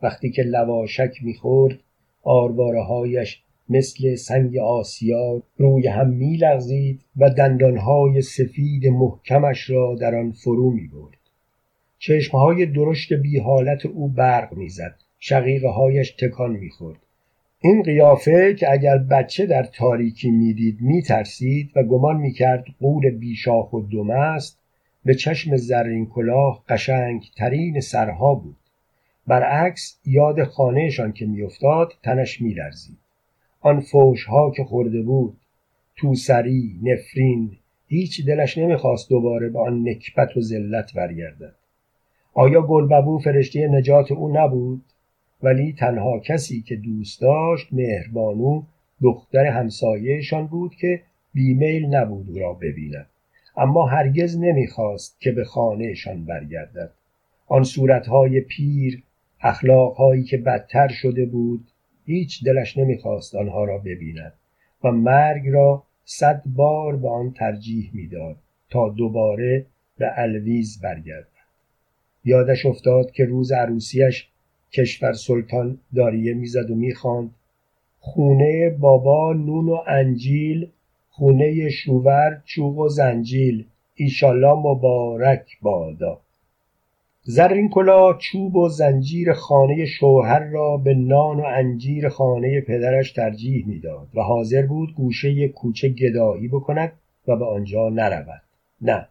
[0.02, 1.78] وقتی که لواشک می‌خورد
[2.88, 10.70] هایش مثل سنگ آسیا روی هم میلغزید و دندانهای سفید محکمش را در آن فرو
[10.70, 11.16] می‌برد.
[11.98, 16.98] چشمهای درشت بی حالت او برق می‌زد شقیقه هایش تکان می‌خورد.
[17.60, 23.80] این قیافه که اگر بچه در تاریکی می‌دید میترسید و گمان می‌کرد قول بیشاخ و
[23.80, 24.58] دم است
[25.04, 28.56] به چشم زرین کلاه قشنگ ترین سرها بود.
[29.26, 32.98] برعکس یاد خانهشان که میافتاد تنش میلرزید.
[33.60, 35.36] آن فوشها که خورده بود
[35.96, 37.56] توسری نفرین
[37.88, 41.54] هیچ دلش نمی‌خواست دوباره به آن نکبت و ذلت برگردد.
[42.34, 44.82] آیا گلببو فرشته نجات او نبود؟
[45.42, 48.62] ولی تنها کسی که دوست داشت مهربانو
[49.02, 51.02] دختر همسایهشان بود که
[51.34, 53.06] بیمیل نبود او را ببیند.
[53.56, 56.90] اما هرگز نمی‌خواست که به خانهشان برگردد.
[57.46, 59.02] آن صورتهای پیر
[59.40, 61.64] اخلاقهایی که بدتر شده بود
[62.08, 64.32] هیچ دلش نمی‌خواست آنها را ببیند
[64.84, 68.36] و مرگ را صد بار به آن ترجیح می‌داد
[68.70, 69.66] تا دوباره
[69.98, 71.26] به الویز برگردد.
[72.24, 74.28] یادش افتاد که روز عروسیش
[74.72, 77.34] کشور سلطان داریه می‌زد و می‌خواند
[78.00, 80.68] خونه بابا نون و انجیل
[81.10, 83.66] خونه شوور چوب و زنجیل.
[83.94, 86.20] ایشالله مبارک بادا.
[87.30, 93.66] زرین کلا چوب و زنجیر خانه شوهر را به نان و انجیر خانه پدرش ترجیح
[93.66, 96.92] می‌داد و حاضر بود گوشه کوچه گدایی بکند
[97.28, 98.42] و به آنجا نرود.
[98.80, 99.08] نه.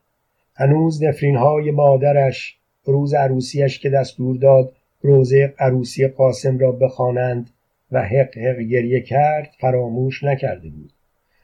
[0.55, 7.49] هنوز نفرین های مادرش روز عروسیش که دستور داد روزه عروسی قاسم را بخوانند
[7.91, 10.91] و حق حق گریه کرد فراموش نکرده بود.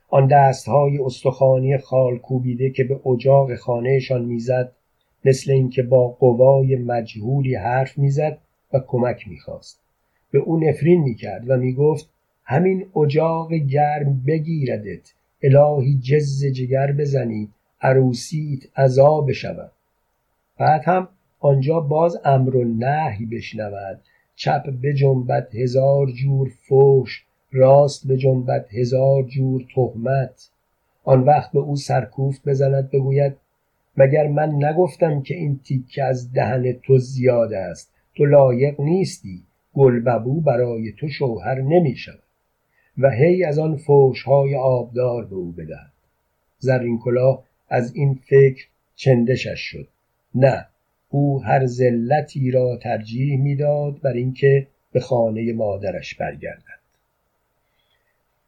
[0.09, 4.71] آن دستهای استخوانی خال کوبیده که به اجاق خانهشان می‌زد
[5.26, 8.38] مثل اینکه با قوای مجهولی حرف می‌زد
[8.74, 9.80] و کمک می‌خواست.
[10.32, 12.09] به او نفرین می‌کرد و می‌گفت
[12.43, 15.13] همین اجاق گرم بگیردت
[15.43, 17.49] الهی جز جگر بزنی
[17.82, 19.71] عروسیت عذاب شود.
[20.59, 21.07] بعد هم
[21.39, 23.99] آنجا باز امر و نهی بشنود.
[24.36, 30.49] چپ بجنبد هزار جور فوش راست بجنبد هزار جور تهمت.
[31.03, 33.36] آن وقت به او سرکوفت بزند بگوید
[33.97, 39.43] مگر من نگفتم که این تیکه از دهن تو زیاد است؟ تو لایق نیستی.
[39.73, 42.23] گلببو برای تو شوهر نمی شود
[42.97, 45.93] و هی از آن فوشهای آبدار به او بدهد.
[46.57, 49.87] زرین کلاه از این فکر چندشش شد.
[50.35, 50.65] نه
[51.09, 56.72] او هر ذلتی را ترجیح می‌داد بر اینکه به خانه مادرش برگردد.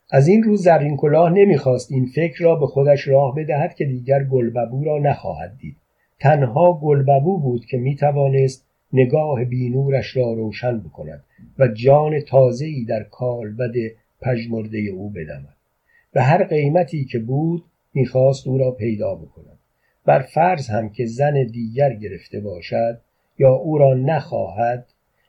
[0.09, 4.23] از این روز زرین کلاه نمی‌خواست این فکر را به خودش راه بدهد که دیگر
[4.23, 5.75] گلببو را نخواهد دید.
[6.19, 11.23] تنها گلببو بود که می‌توانست نگاه بینورش را روشن بکند
[11.59, 13.73] و جان تازه‌ای در کالبد
[14.21, 15.55] پژمرده او بدمد.
[16.13, 19.59] به هر قیمتی که بود می‌خواست او را پیدا بکند.
[20.05, 23.01] بر فرض هم که زن دیگر گرفته باشد
[23.39, 24.85] یا او را نخواهد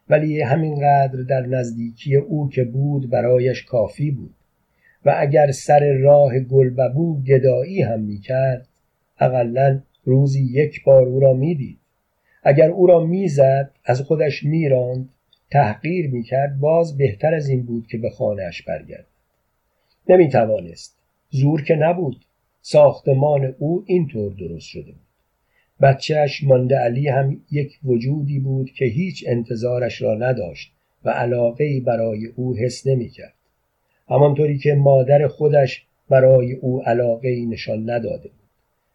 [0.09, 4.35] ولی همینقدر در نزدیکی او که بود برایش کافی بود.
[5.07, 8.69] و اگر سر راه گلببو گدایی هم می‌کرد
[9.19, 11.79] اقلا روزی یک بار او را می‌دید.
[12.43, 15.09] اگر او را می‌زد از خودش میراند
[15.51, 19.07] تحقیر می‌کرد باز بهتر از این بود که به خانهاش برگرد.
[20.09, 20.99] نمی‌توانست.
[21.31, 22.25] زور که نبود.
[22.61, 25.07] ساختمان او اینطور درست شده بود.
[25.81, 30.73] بچهش مانده علی هم یک وجودی بود که هیچ انتظارش را نداشت
[31.05, 33.36] و علاقه برای او حس نمی‌کرد.
[34.09, 38.49] همانطوری که مادر خودش برای او علاقه نشان نداده بود.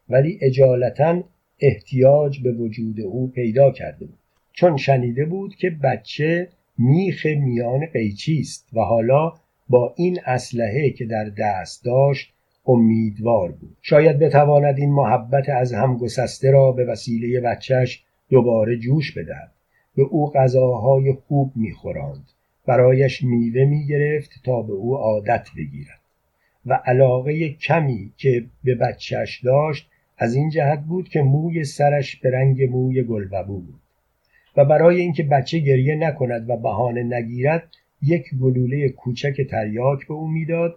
[0.10, 1.24] ولی اجالتا
[1.60, 4.20] احتیاج به وجود او پیدا کرده بود.
[4.54, 6.48] چون شنیده بود که بچه
[6.78, 9.34] میخ میان قیچی است و حالا
[9.70, 12.34] با این اسلحه که در دست داشت
[12.66, 13.78] امیدوار بود.
[13.82, 19.52] شاید بتواند این محبت از هم گسسته را به وسیله بچهش دوباره جوش بدهد.
[19.96, 22.30] به او غذاهای خوب میخوراند.
[22.72, 26.00] برایش میوه می‌گرفت تا به او عادت بگیرد.
[26.66, 32.32] و علاقه کمی که به بچهش داشت از این جهت بود که موی سرش به
[32.32, 33.80] رنگ موی گلببو بود.
[34.58, 37.68] و برای اینکه بچه گریه نکند و بهانه نگیرد
[38.02, 40.76] یک گلوله کوچک تریاک به او می‌داد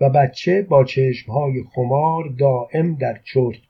[0.00, 3.60] و بچه با چشمهای خمار دائم در چرت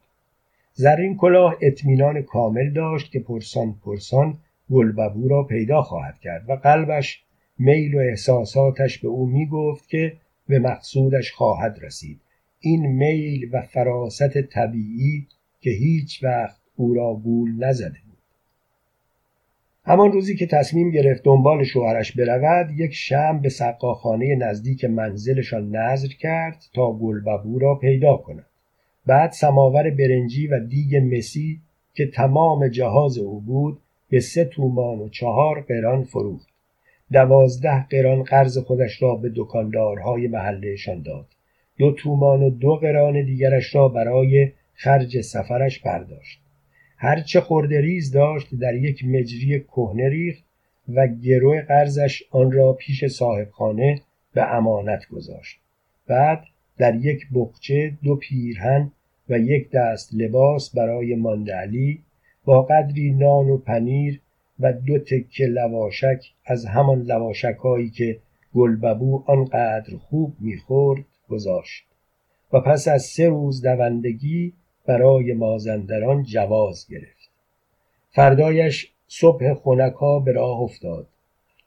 [0.73, 4.39] زرین کلاه اطمینان کامل داشت که پرسان پرسان
[4.71, 7.26] گلببو را پیدا خواهد کرد و قلبش
[7.59, 10.17] میل و احساساتش به او می گفت که
[10.49, 12.21] به مقصودش خواهد رسید.
[12.61, 15.27] این میل و فراست طبیعی
[15.61, 18.19] که هیچ وقت او را گول نزده بود.
[19.85, 26.09] همان روزی که تصمیم گرفت دنبال شوهرش برود یک شم به سقاخانه نزدیک منزلشان نظر
[26.09, 28.47] کرد تا گلببو را پیدا کند.
[29.07, 31.61] بعد سماور برنجی و دیگ مسی
[31.95, 33.79] که تمام جهاز او بود
[34.11, 36.56] به سه تومان و چهار قران فروخت.
[37.13, 41.27] دوازده قران قرض خودش را به دکاندارهای محلهشان داد.
[41.79, 46.41] دو تومان و دو قران دیگرش را برای خرج سفرش برداشت.
[46.99, 50.45] هرچه خورده ریز داشت در یک مجری کهنه ریخت
[50.89, 54.01] و گروه قرضش آن را پیش صاحبخانه
[54.35, 55.61] به امانت گذاشت.
[56.07, 56.45] بعد
[56.79, 58.93] در یک بخچه دو پیرهن
[59.29, 62.03] و یک دست لباس برای ماندعلی
[62.45, 64.21] با قدری نان و پنیر
[64.61, 68.19] و دو تکه لواشک از همان لواشک هایی که
[68.55, 71.85] گلببو آنقدر خوب می‌خورد گذاشت.
[72.53, 74.53] و پس از سه روز دوندگی
[74.87, 77.31] برای مازندران جواز گرفت.
[78.11, 81.07] فردایش صبح خونکا به راه افتاد.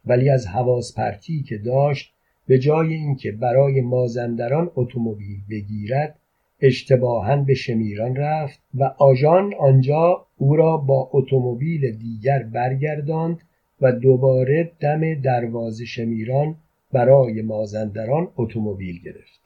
[0.05, 2.13] ولی از حواس پرتی که داشت
[2.47, 6.19] به جای اینکه برای مازندران اتومبیل بگیرد
[6.61, 13.39] اشتباها به شمیران رفت و آژان آنجا او را با اتومبیل دیگر برگرداند
[13.81, 16.55] و دوباره دم دروازه شمیران
[16.91, 19.39] برای مازندران اتومبیل گرفت.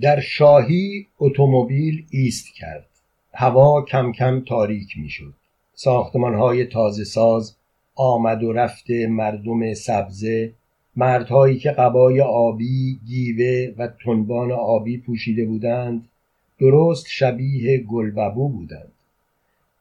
[0.00, 2.86] در شاهی اتومبیل ایست کرد.
[3.34, 5.34] هوا کم کم تاریک می‌شد.
[5.74, 7.56] ساختمان های تازه ساز
[7.94, 10.52] آمد و رفت مردم سبزه
[10.96, 16.08] مردهایی که قبای آبی گیوه و تنبان آبی پوشیده بودند
[16.58, 18.92] درست شبیه گلببو بودند.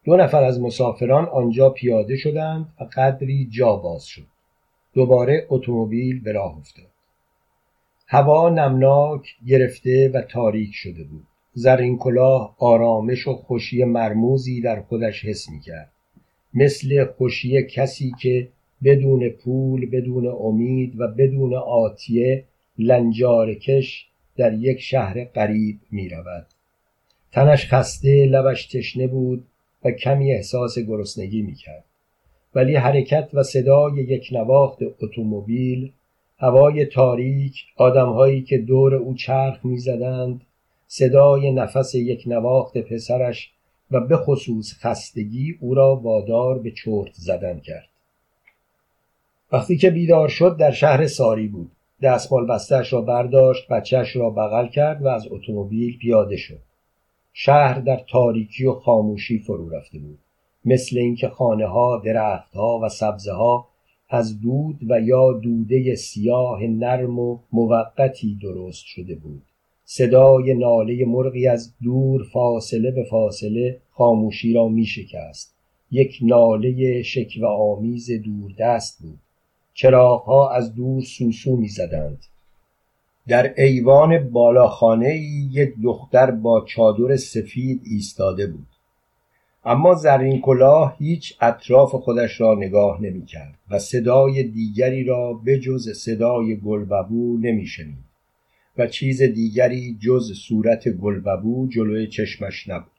[0.03, 4.27] دو نفر از مسافران آنجا پیاده شدند و قدری جا باز شد.
[4.93, 6.85] دوباره اتومبیل به راه افتاد.
[8.07, 11.27] هوا نمناک گرفته و تاریک شده بود.
[11.53, 15.91] زرین کلاه آرامش و خوشی مرموزی در خودش حس می کرد
[16.53, 18.47] مثل خوشی کسی که
[18.83, 22.43] بدون پول بدون امید و بدون آتیه
[22.77, 24.07] لنجارکش
[24.37, 26.45] در یک شهر غریب می رود
[27.31, 29.45] تنش خسته لبش تشنه بود
[29.85, 31.83] و کمی احساس گرسنگی می کرد
[32.55, 35.91] ولی حرکت و صدای یک نواخت اتومبیل
[36.37, 40.41] هوای تاریک آدمهایی که دور او چرخ می‌زدند
[40.87, 43.51] صدای نفس یک نواخت پسرش
[43.91, 47.92] و به خصوص خستگی او را وادار به چرت زدن کرد.
[49.53, 51.71] وقتی که بیدار شد در شهر ساری بود.
[52.01, 56.59] دستمال بستش را برداشت بچهش را بغل کرد و از اتومبیل پیاده شد.
[57.33, 60.19] شهر در تاریکی و خاموشی فرو رفته بود.
[60.65, 62.01] مثل اینکه خانه ها
[62.83, 63.67] و سبزه ها
[64.09, 69.43] از دود و یا دوده سیاه نرم و موقتی درست شده بود.
[69.85, 75.55] صدای ناله مرغی از دور فاصله به فاصله خاموشی را می شکست
[75.91, 79.19] یک ناله شکوه آمیز دوردست بود.
[79.73, 82.25] چراغها از دور سوسو می زدند
[83.27, 85.15] در ایوان بالاخانه
[85.51, 88.67] یک دختر با چادر سفید ایستاده بود.
[89.65, 95.89] اما زرین کلاه هیچ اطراف خودش را نگاه نمی کرد و صدای دیگری را بجز
[95.89, 98.13] صدای گلببو نمی شنید
[98.77, 102.92] و چیز دیگری جز صورت گلببو جلوی چشمش نبود.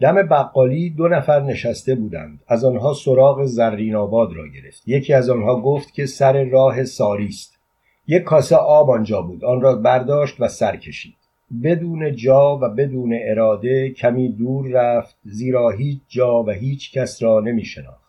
[0.00, 2.40] دم بقالی دو نفر نشسته بودند.
[2.48, 4.82] از آنها سراغ زرین آباد را گرفت.
[4.88, 7.58] یکی از آنها گفت که سر راه ساری است.
[8.06, 9.44] یک کاسه آب آنجا بود.
[9.44, 11.14] آن را برداشت و سر کشید.
[11.62, 17.40] بدون جا و بدون اراده کمی دور رفت زیرا هیچ جا و هیچ کس را
[17.40, 18.04] نمی شناخت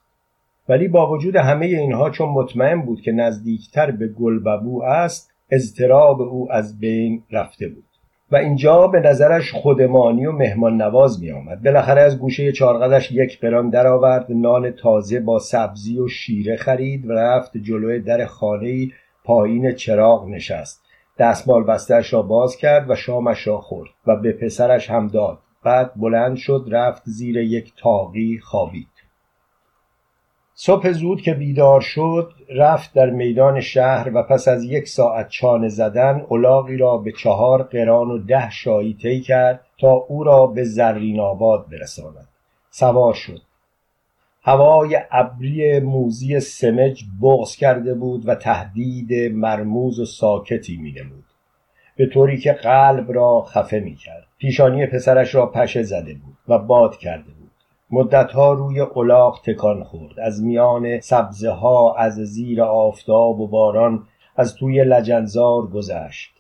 [0.69, 6.51] ولی با وجود همه اینها چون مطمئن بود که نزدیکتر به گلببو است اضطراب او
[6.51, 7.85] از بین رفته بود.
[8.31, 13.39] و اینجا به نظرش خودمانی و مهمان نواز می آمد بالاخره از گوشه چارقدش یک
[13.39, 18.87] قران درآورد نان تازه با سبزی و شیره خرید و رفت جلوی در خانه
[19.23, 20.85] پایین چراغ نشست.
[21.19, 25.37] دستمال بستش را باز کرد و شامش را خورد و به پسرش هم داد.
[25.63, 28.87] بعد بلند شد رفت زیر یک تاقی خوابید.
[30.57, 35.69] صبح زود که بیدار شد رفت در میدان شهر و پس از یک ساعت چانه
[35.69, 40.63] زدن الاغی را به چهار قران و ده شایی طی کرد تا او را به
[40.63, 42.27] زرین آباد برساند.
[42.69, 43.41] سوار شد.
[44.43, 51.25] هوای ابری موزی سمج بغز کرده بود و تهدید مرموز و ساکتی نمود
[51.97, 56.57] به طوری که قلب را خفه می کرد پیشانی پسرش را پشه زده بود و
[56.57, 57.31] باد کرده
[57.91, 60.19] مدتها روی الاغ تکان خورد.
[60.19, 64.03] از میان سبزه ها از زیر آفتاب و باران
[64.35, 66.31] از توی لجنزار گذشت.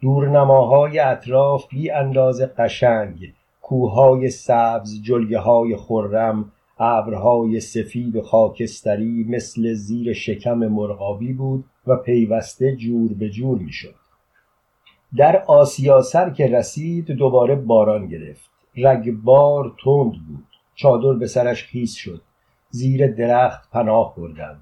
[0.00, 3.32] دورنماهای اطراف بی انداز قشنگ
[3.62, 12.76] کوههای سبز جلگه های خرم ابرهای سفید خاکستری مثل زیر شکم مرغابی بود و پیوسته
[12.76, 13.94] جور به جور می‌شد.
[15.16, 18.50] در آسیا سر که رسید دوباره باران گرفت.
[18.76, 20.53] رگبار تند بود.
[20.74, 22.20] چادر به سرش خیس شد.
[22.70, 24.60] زیر درخت پناه بردند.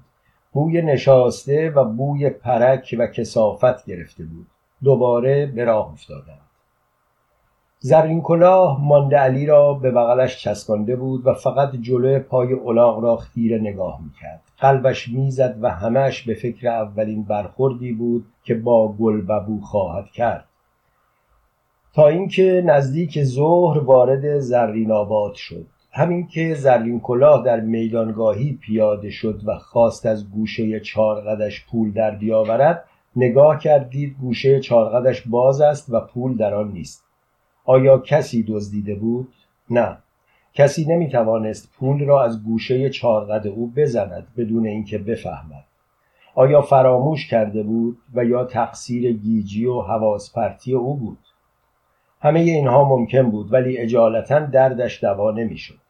[0.51, 4.47] بوی نشاسته و بوی پرک و کسافت گرفته بود.
[4.83, 6.39] دوباره به راه افتادند.
[7.79, 13.15] زرین کلاه مانده علی را به بغلش چسبانده بود و فقط جلوی پای الاغ را
[13.17, 14.41] خیره نگاه می‌کرد.
[14.57, 20.45] قلبش می‌زد و همش به فکر اولین برخوردی بود که با گلببو خواهد کرد.
[21.93, 25.67] تا اینکه نزدیک ظهر وارد زرین آباد شد.
[25.95, 32.15] همین که زرین کلاه در میدانگاهی پیاده شد و خواست از گوشه چارقدش پول در
[32.15, 32.85] بیاورد
[33.15, 37.03] نگاه کردید گوشه چارقدش باز است و پول در آن نیست.
[37.65, 39.33] آیا کسی دزدیده بود؟
[39.69, 39.97] نه.
[40.53, 45.65] کسی نمی توانست پول را از گوشه چارقد او بزند بدون اینکه بفهمد.
[46.35, 51.17] آیا فراموش کرده بود و یا تقصیر گیجی و حواس پرتی او بود؟
[52.21, 55.82] همه اینها ممکن بود ولی اجالتا دردش دوا نمی‌شد.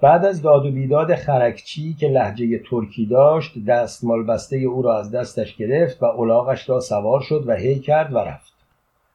[0.00, 5.10] بعد از داد و بیداد خرکچی که لحجه ترکی داشت دستمال بسته او را از
[5.10, 8.52] دستش گرفت و الاغش را سوار شد و هی کرد و رفت.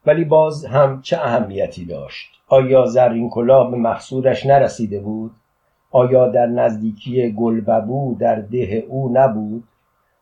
[0.06, 5.30] ولی باز هم چه اهمیتی داشت؟ آیا زرین کلاه به مقصودش نرسیده بود؟
[5.90, 9.64] آیا در نزدیکی گلببو در ده او نبود؟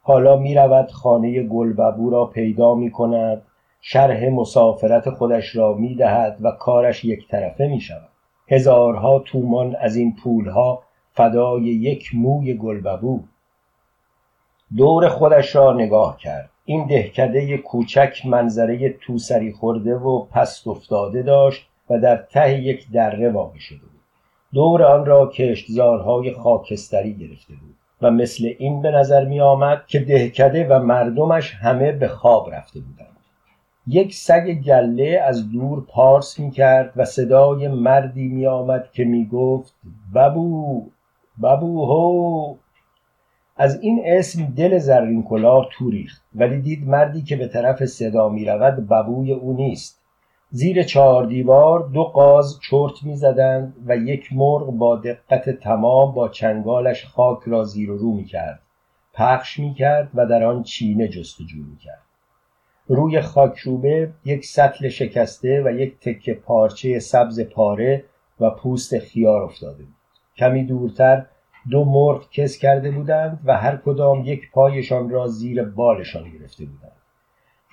[0.02, 3.42] حالا می رود خانه گلببو را پیدا می کند
[3.80, 8.11] شرح مسافرت خودش را می دهد و کارش یک طرفه می شود
[8.52, 10.82] هزارها تومان از این پولها
[11.12, 13.20] فدای یک موی گلببو.
[14.76, 16.50] دور خودش را نگاه کرد.
[16.64, 23.30] این دهکده کوچک منظره توسری خورده و پست افتاده داشت و در ته یک دره
[23.30, 24.00] واقع شده بود.
[24.54, 30.00] دور آن را کشتزارهای خاکستری گرفته بود و مثل این به نظر می آمد که
[30.00, 33.11] دهکده و مردمش همه به خواب رفته بودند.
[33.86, 39.26] یک سگ گله از دور پارس می کرد و صدای مردی می آمد که می
[39.26, 39.74] گفت
[40.14, 40.86] ببو
[41.42, 42.54] ببو هو.
[43.56, 48.28] از این اسم دل زرین کلاه تو ریخت ولی دید مردی که به طرف صدا
[48.28, 50.02] می رود ببوی او نیست.
[50.50, 56.28] زیر چهار دیوار دو قاز چرت می زدند و یک مرغ با دقت تمام با
[56.28, 58.60] چنگالش خاک را زیر و رو می کرد
[59.14, 62.11] پخش می کرد و در آن چینه جستجو می کرد
[62.86, 68.04] روی خاکروبه یک سطل شکسته و یک تکه پارچه سبز پاره
[68.40, 69.94] و پوست خیار افتاده بود.
[70.36, 71.26] کمی دورتر
[71.70, 76.92] دو مرغ کس کرده بودند و هر کدام یک پایشان را زیر بالشان گرفته بودند.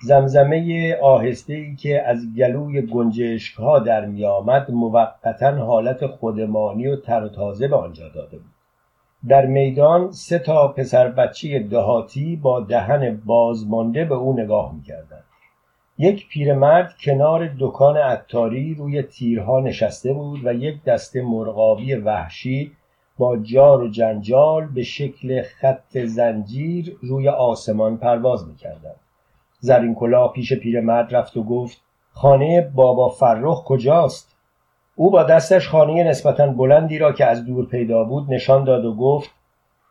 [0.02, 6.96] زمزمه آهسته ای که از گلوی گنجشک ها در می آمد موقتا حالت خودمانی و
[6.96, 8.59] تر و تازه به آنجا داده بود.
[9.28, 15.24] در میدان سه تا پسر بچه دهاتی با دهن بازمانده به او نگاه می کردند.
[15.98, 22.72] یک پیرمرد کنار دکان عطاری روی تیرها نشسته بود و یک دسته مرغابی وحشی
[23.18, 29.00] با جار و جنجال به شکل خط زنجیر روی آسمان پرواز می‌کردند
[29.58, 31.80] زرین کلاه پیش پیرمرد رفت و گفت
[32.12, 34.36] خانه بابا فرخ کجاست
[35.00, 38.94] او با دستش خانه نسبتا بلندی را که از دور پیدا بود نشان داد و
[38.94, 39.30] گفت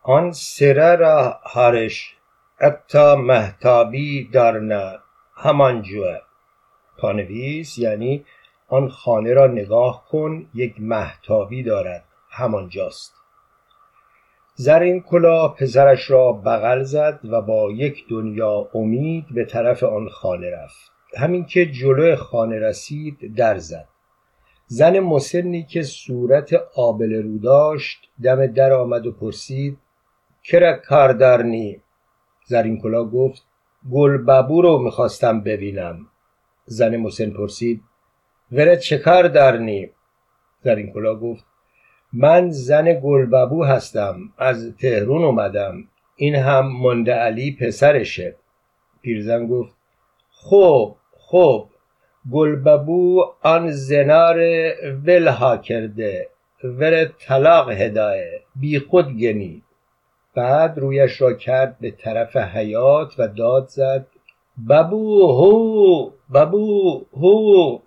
[0.02, 2.14] آن سره را هارش
[2.60, 4.98] اتا محتابی دارنه
[5.36, 6.18] همان جوه.
[6.98, 8.24] پانویس یعنی
[8.68, 13.14] آن خانه را نگاه کن یک محتابی دارد همانجاست
[14.54, 20.50] زرین کلا پسرش را بغل زد و با یک دنیا امید به طرف آن خانه
[20.50, 20.92] رفت.
[21.18, 23.89] همین که جلو خانه رسید در زد.
[24.72, 29.78] زن مسنی که صورت آبل رو داشت دم در آمد و پرسید
[30.44, 31.12] کرا کار
[32.46, 33.42] زرین کلا گفت
[33.92, 36.06] گل ببو رو می‌خواستم ببینم.
[36.64, 37.82] زن مسن پرسید
[38.52, 39.90] وره چه کار دارنی؟
[40.64, 41.44] زرین کلا گفت
[42.12, 45.84] من زن گلببو هستم از تهرون اومدم
[46.16, 48.36] این هم منده علی پسرشه.
[49.02, 49.76] پیرزن گفت
[50.30, 51.69] خب خب
[52.32, 54.38] گلببو آن زنار
[55.06, 56.28] ولها کرده
[56.64, 58.40] ور طلاق هدایه.
[58.56, 59.62] بی خود گنی.
[60.34, 64.06] بعد رویش را کرد به طرف حیات و داد زد
[64.68, 67.78] ببو هو ببو هو.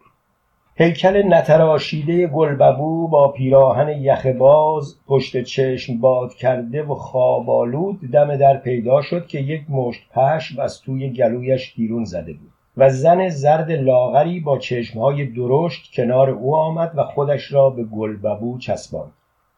[0.76, 8.58] هیکل نتراشیده گلببو با پیراهن یخ باز پشت چشم باد کرده و خوابالود دم در
[8.58, 12.53] پیدا شد که یک مشت پشم از توی گلویش بیرون زده بود.
[12.78, 18.58] و زن زرد لاغری با چشمهای درشت کنار او آمد و خودش را به گلببو
[18.58, 19.12] چسباند.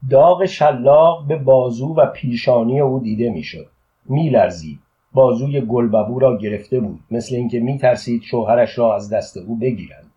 [0.10, 3.68] داغ شلاق به بازو و پیشانی او دیده می‌شد.
[4.06, 4.80] میلرزید.
[5.14, 7.00] بازوی گلببو را گرفته بود.
[7.12, 10.12] مثل اینکه میترسید شوهرش را از دست او بگیرند.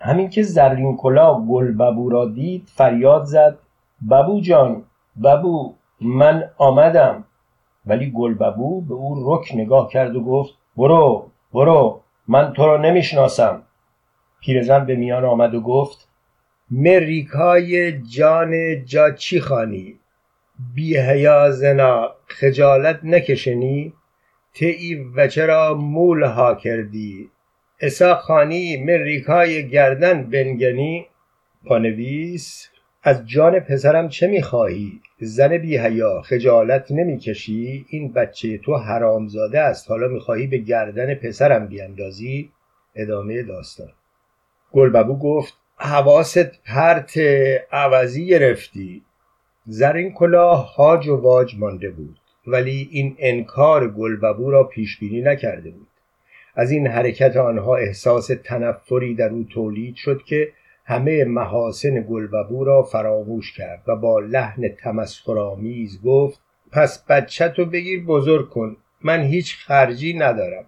[0.00, 3.58] همین که زرین کلا گلببو را دید فریاد زد.
[4.10, 4.82] ببو جان
[5.24, 7.24] ببو من آمدم.
[7.86, 12.00] ولی گلببو به او رک نگاه کرد و گفت برو برو.
[12.28, 13.62] من تو را نمی‌شناسم.
[14.40, 16.08] پیرزن به میان آمد و گفت
[16.70, 19.98] مریکای جان جا چی خانی
[20.74, 20.94] بی
[21.50, 23.92] زنا خجالت نکشنی.
[24.54, 27.30] تی و چرا مول ها کردی؟
[27.80, 31.06] اسا خانی مریکای گردن بنگنی.
[31.64, 32.68] پانویس
[33.02, 39.90] از جان پسرم چه می‌خواهی؟ زن بی هیا خجالت نمی‌کشی این بچه تو حرامزاده است.
[39.90, 42.50] حالا می‌خواهی به گردن پسرم بیاندازی
[42.94, 43.88] ادامه داستان.
[44.72, 47.18] گلببو گفت حواست پرت
[47.72, 49.02] عوضی گرفتی.
[49.66, 52.18] زرین کلاه هاج و واج مانده بود.
[52.46, 55.88] ولی این انکار گلببو را پیش بینی نکرده بود.
[56.54, 60.52] از این حرکت آنها احساس تنفری در او تولید شد که
[60.88, 66.40] همه محاسن گلببو را فراموش کرد و با لحن تمسخرآمیز گفت
[66.72, 70.64] پس بچه تو بگیر بزرگ کن من هیچ خرجی ندارم.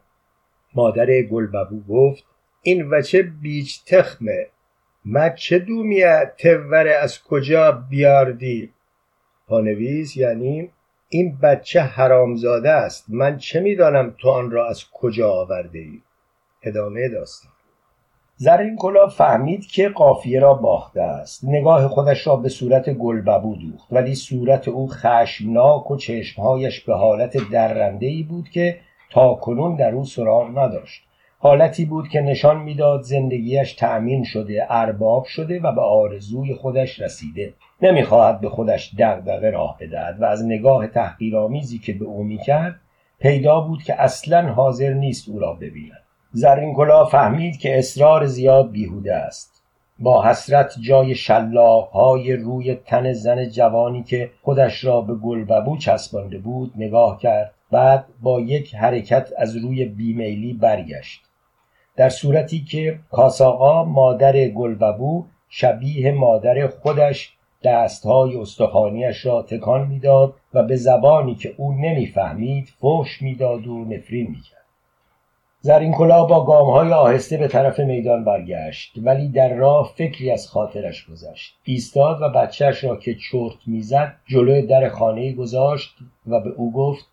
[0.75, 2.25] مادر گلببو گفت
[2.63, 4.47] این وچه بیچ تخمه
[5.05, 8.73] ما چه دومیه توره از کجا بیاردی؟
[9.47, 10.71] پانویس یعنی
[11.09, 16.01] این بچه حرامزاده است من چه می‌دانم تو آن را از کجا آورده ای
[16.63, 17.53] ادامه داستان
[18.43, 21.45] زرین کلا فهمید که قافیه را باخته است.
[21.45, 27.37] نگاه خودش را به صورت گلببو دوخت ولی صورت او خشمناک و چشمهایش به حالت
[27.53, 28.77] درنده ای بود که
[29.11, 31.03] تا کنون در او سراغ نداشت.
[31.39, 37.55] حالتی بود که نشان می‌داد زندگیش تأمین شده ارباب شده و به آرزوی خودش رسیده.
[37.83, 42.81] نمی‌خواهد به خودش دغدغه راه بدهد و از نگاه تحقیرآمیزی که به او می‌کرد
[43.19, 46.10] پیدا بود که اصلا حاضر نیست او را ببیند.
[46.33, 49.63] زرین کلا فهمید که اصرار زیاد بیهوده است.
[49.99, 51.17] با حسرت جای
[51.93, 57.55] های روی تن زن جوانی که خودش را به گلببو چسبانده بود نگاه کرد.
[57.71, 61.21] بعد با یک حرکت از روی بیمیلی برگشت.
[61.97, 67.33] در صورتی که کاساقا مادر گلببو شبیه مادر خودش
[67.65, 74.31] دستهای استخوانیش را تکان می‌داد و به زبانی که او نمی‌فهمید فحش می‌داد و نفرین
[74.31, 74.60] می‌کرد.
[75.63, 81.07] زرین کلاه با گامهای آهسته به طرف میدان برگشت ولی در راه فکری از خاطرش
[81.07, 81.57] گذشت.
[81.65, 85.91] ایستاد و بچهش را که چرت می‌زد جلوی در خانه گذاشت
[86.27, 87.07] و به او گفت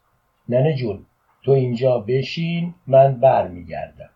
[0.50, 1.06] ننه جون
[1.44, 4.10] تو اینجا بشین من برمیگردم.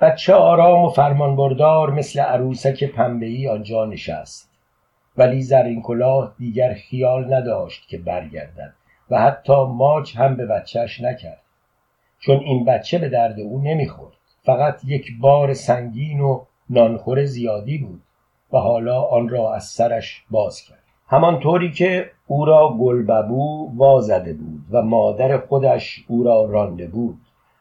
[0.00, 4.50] بچه آرام و فرمانبردار مثل عروسک پنبهای آنجا نشست.
[5.16, 8.74] ولی زرین کلاه دیگر خیال نداشت که برگردد
[9.10, 11.43] و حتی ماچ هم به بچهش نکرد.
[12.26, 14.14] چون این بچه به درد او نمی‌خورد.
[14.42, 18.02] فقط یک بار سنگین و نانخور زیادی بود
[18.52, 20.82] و حالا آن را از سرش باز کرد.
[21.08, 27.16] همانطوری که او را گلببو وازده بود و مادر خودش او را رانده بود.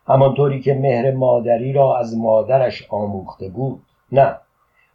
[0.08, 3.82] همانطوری که مهر مادری را از مادرش آموخته بود.
[4.12, 4.36] نه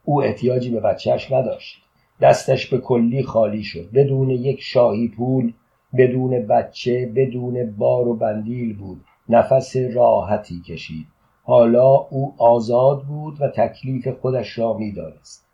[0.04, 1.82] او احتیاجی به بچهش نداشت.
[2.20, 3.90] دستش به کلی خالی شد.
[3.94, 5.52] بدون یک شاهی پول
[5.96, 9.00] بدون بچه بدون بار و بندیل بود.
[9.28, 11.06] نفس راحتی کشید.
[11.42, 15.48] حالا او آزاد بود و تکلیف خودش را می‌دانست.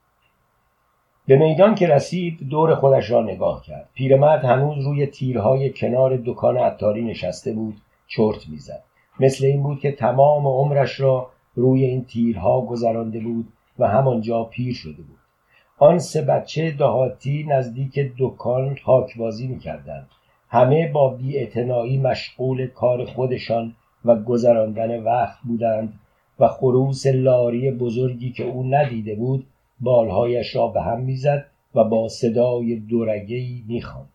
[1.26, 3.88] به میدان که رسید دور خودش را نگاه کرد.
[3.94, 8.82] پیرمرد هنوز روی تیرهای کنار دکان عطاری نشسته بود چرت می‌زد.
[9.20, 13.48] مثل این بود که تمام عمرش را روی این تیرها گذرانده بود
[13.78, 15.18] و همانجا پیر شده بود.
[15.78, 20.08] آن سه بچه دهاتی نزدیک دکان خاکبازی می‌کردند.
[20.54, 23.74] همه با بیاعتنایی مشغول کار خودشان
[24.04, 25.92] و گذراندن وقت بودند
[26.38, 29.46] و خروس لاری بزرگی که او ندیده بود
[29.80, 34.08] بالهایش را به هم می‌زد و با صدای دورگهای می‌خواند.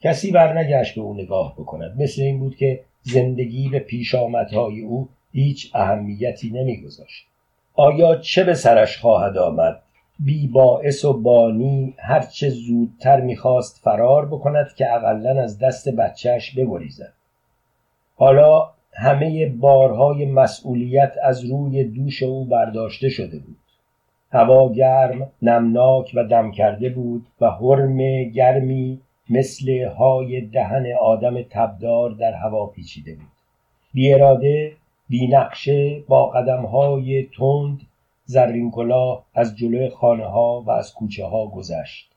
[0.00, 2.02] کسی برنگشت به او نگاه بکند.
[2.02, 7.26] مثل این بود که زندگی به پیشامدهای او هیچ اهمیتی نمیگذاشت.
[7.74, 9.82] آیا چه به سرش خواهد آمد؟
[10.18, 17.12] بی باعث و بانی هرچه زودتر می‌خواست فرار بکند که اقلا از دست بچهش بگریزد.
[18.16, 23.56] حالا همه بارهای مسئولیت از روی دوش او برداشته شده بود.
[24.32, 29.00] هوا گرم نمناک و دم کرده بود و حرم گرمی
[29.30, 33.32] مثل های دهن آدم تبدار در هوا پیچیده بود.
[33.94, 34.72] بی اراده
[35.08, 37.80] بی نقشه با قدم های تند
[38.30, 42.10] زرین کلاه از جلوی خانه ها و از کوچه ها گذشت.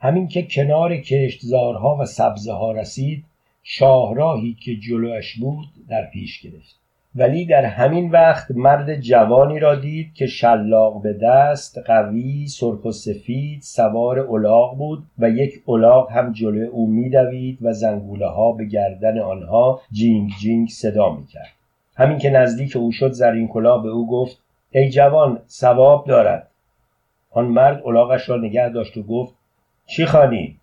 [0.00, 3.24] همین که کنار کشتزارها و سبزه ها رسید
[3.62, 6.80] شاهراهی که جلوش بود در پیش گرفت.
[7.14, 12.92] ولی در همین وقت مرد جوانی را دید که شلاق به دست قوی سرخ و
[12.92, 18.64] سفید سوار الاغ بود و یک الاغ هم جلو او میدوید و زنگوله ها به
[18.64, 21.52] گردن آنها جینگ جینگ صدا می‌کرد.
[21.96, 24.42] همین که نزدیک او شد زرین کلاه به او گفت
[24.74, 26.48] ای جوان ثواب دارد.
[27.30, 29.34] آن مرد الاغش را نگه داشت و گفت
[29.86, 30.58] چی خانی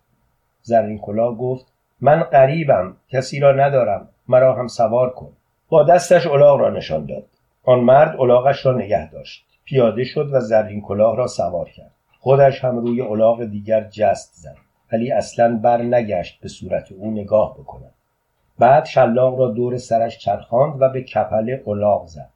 [0.62, 5.32] زرین کلاه گفت من غریبم کسی را ندارم مرا هم سوار کن.
[5.68, 7.24] با دستش الاغ را نشان داد.
[7.64, 9.44] آن مرد الاغش را نگه داشت.
[9.64, 11.90] پیاده شد و زرین کلاه را سوار کرد.
[12.18, 14.56] خودش هم روی الاغ دیگر جست زد.
[14.92, 17.94] ولی اصلا بر نگشت به صورت او نگاه بکند.
[18.58, 22.30] بعد شلاق را دور سرش چرخاند و به کپل الاغ زد.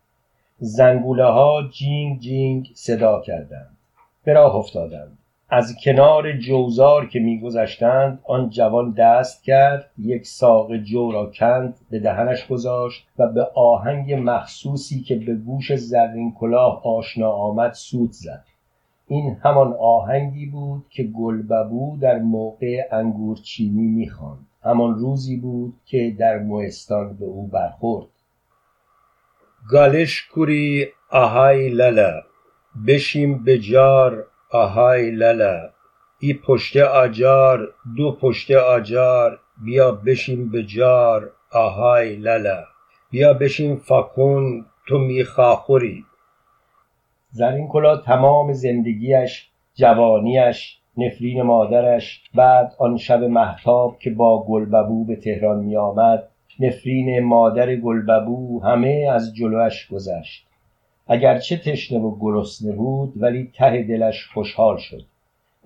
[0.65, 3.77] زنگوله ها جینگ جینگ صدا کردند.
[4.25, 5.19] به راه افتادند.
[5.49, 11.99] از کنار جوزار که میگذشتند آن جوان دست کرد یک ساق جو را کند به
[11.99, 18.45] دهنش گذاشت و به آهنگ مخصوصی که به گوش زرین کلاه آشنا آمد سوت زد.
[19.09, 24.47] این همان آهنگی بود که گلببو در موقع انگورچینی می‌خواند.
[24.63, 28.07] همان روزی بود که در موستان به او برخورد.
[29.71, 32.23] گالش کوری آهای للا
[32.87, 35.71] بشیم به جار آهای للا
[36.19, 39.41] ای پشت آجار دو پشت آجار.
[39.65, 42.65] بیا بشیم به جار آهای للا
[43.11, 46.05] بیا بشیم فاکون تو میخاخوری
[47.31, 55.17] زرین کلا تمام زندگیش جوانیش نفرین مادرش بعد آن شب محتاب که با گلببو به
[55.17, 56.29] تهران می آمد
[56.61, 60.47] نفرین مادر گلببو همه از جلوش گذشت.
[61.07, 65.03] اگرچه تشنه و گرسنه بود ولی ته دلش خوشحال شد.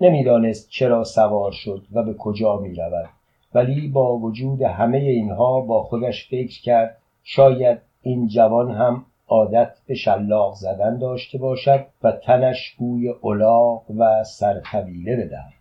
[0.01, 3.09] نمی‌دانست چرا سوار شد و به کجا می رود
[3.53, 9.95] ولی با وجود همه اینها با خودش فکر کرد شاید این جوان هم عادت به
[9.95, 15.58] شلاق زدن داشته باشد و تنش بوی الاغ و سرطویله بدهد.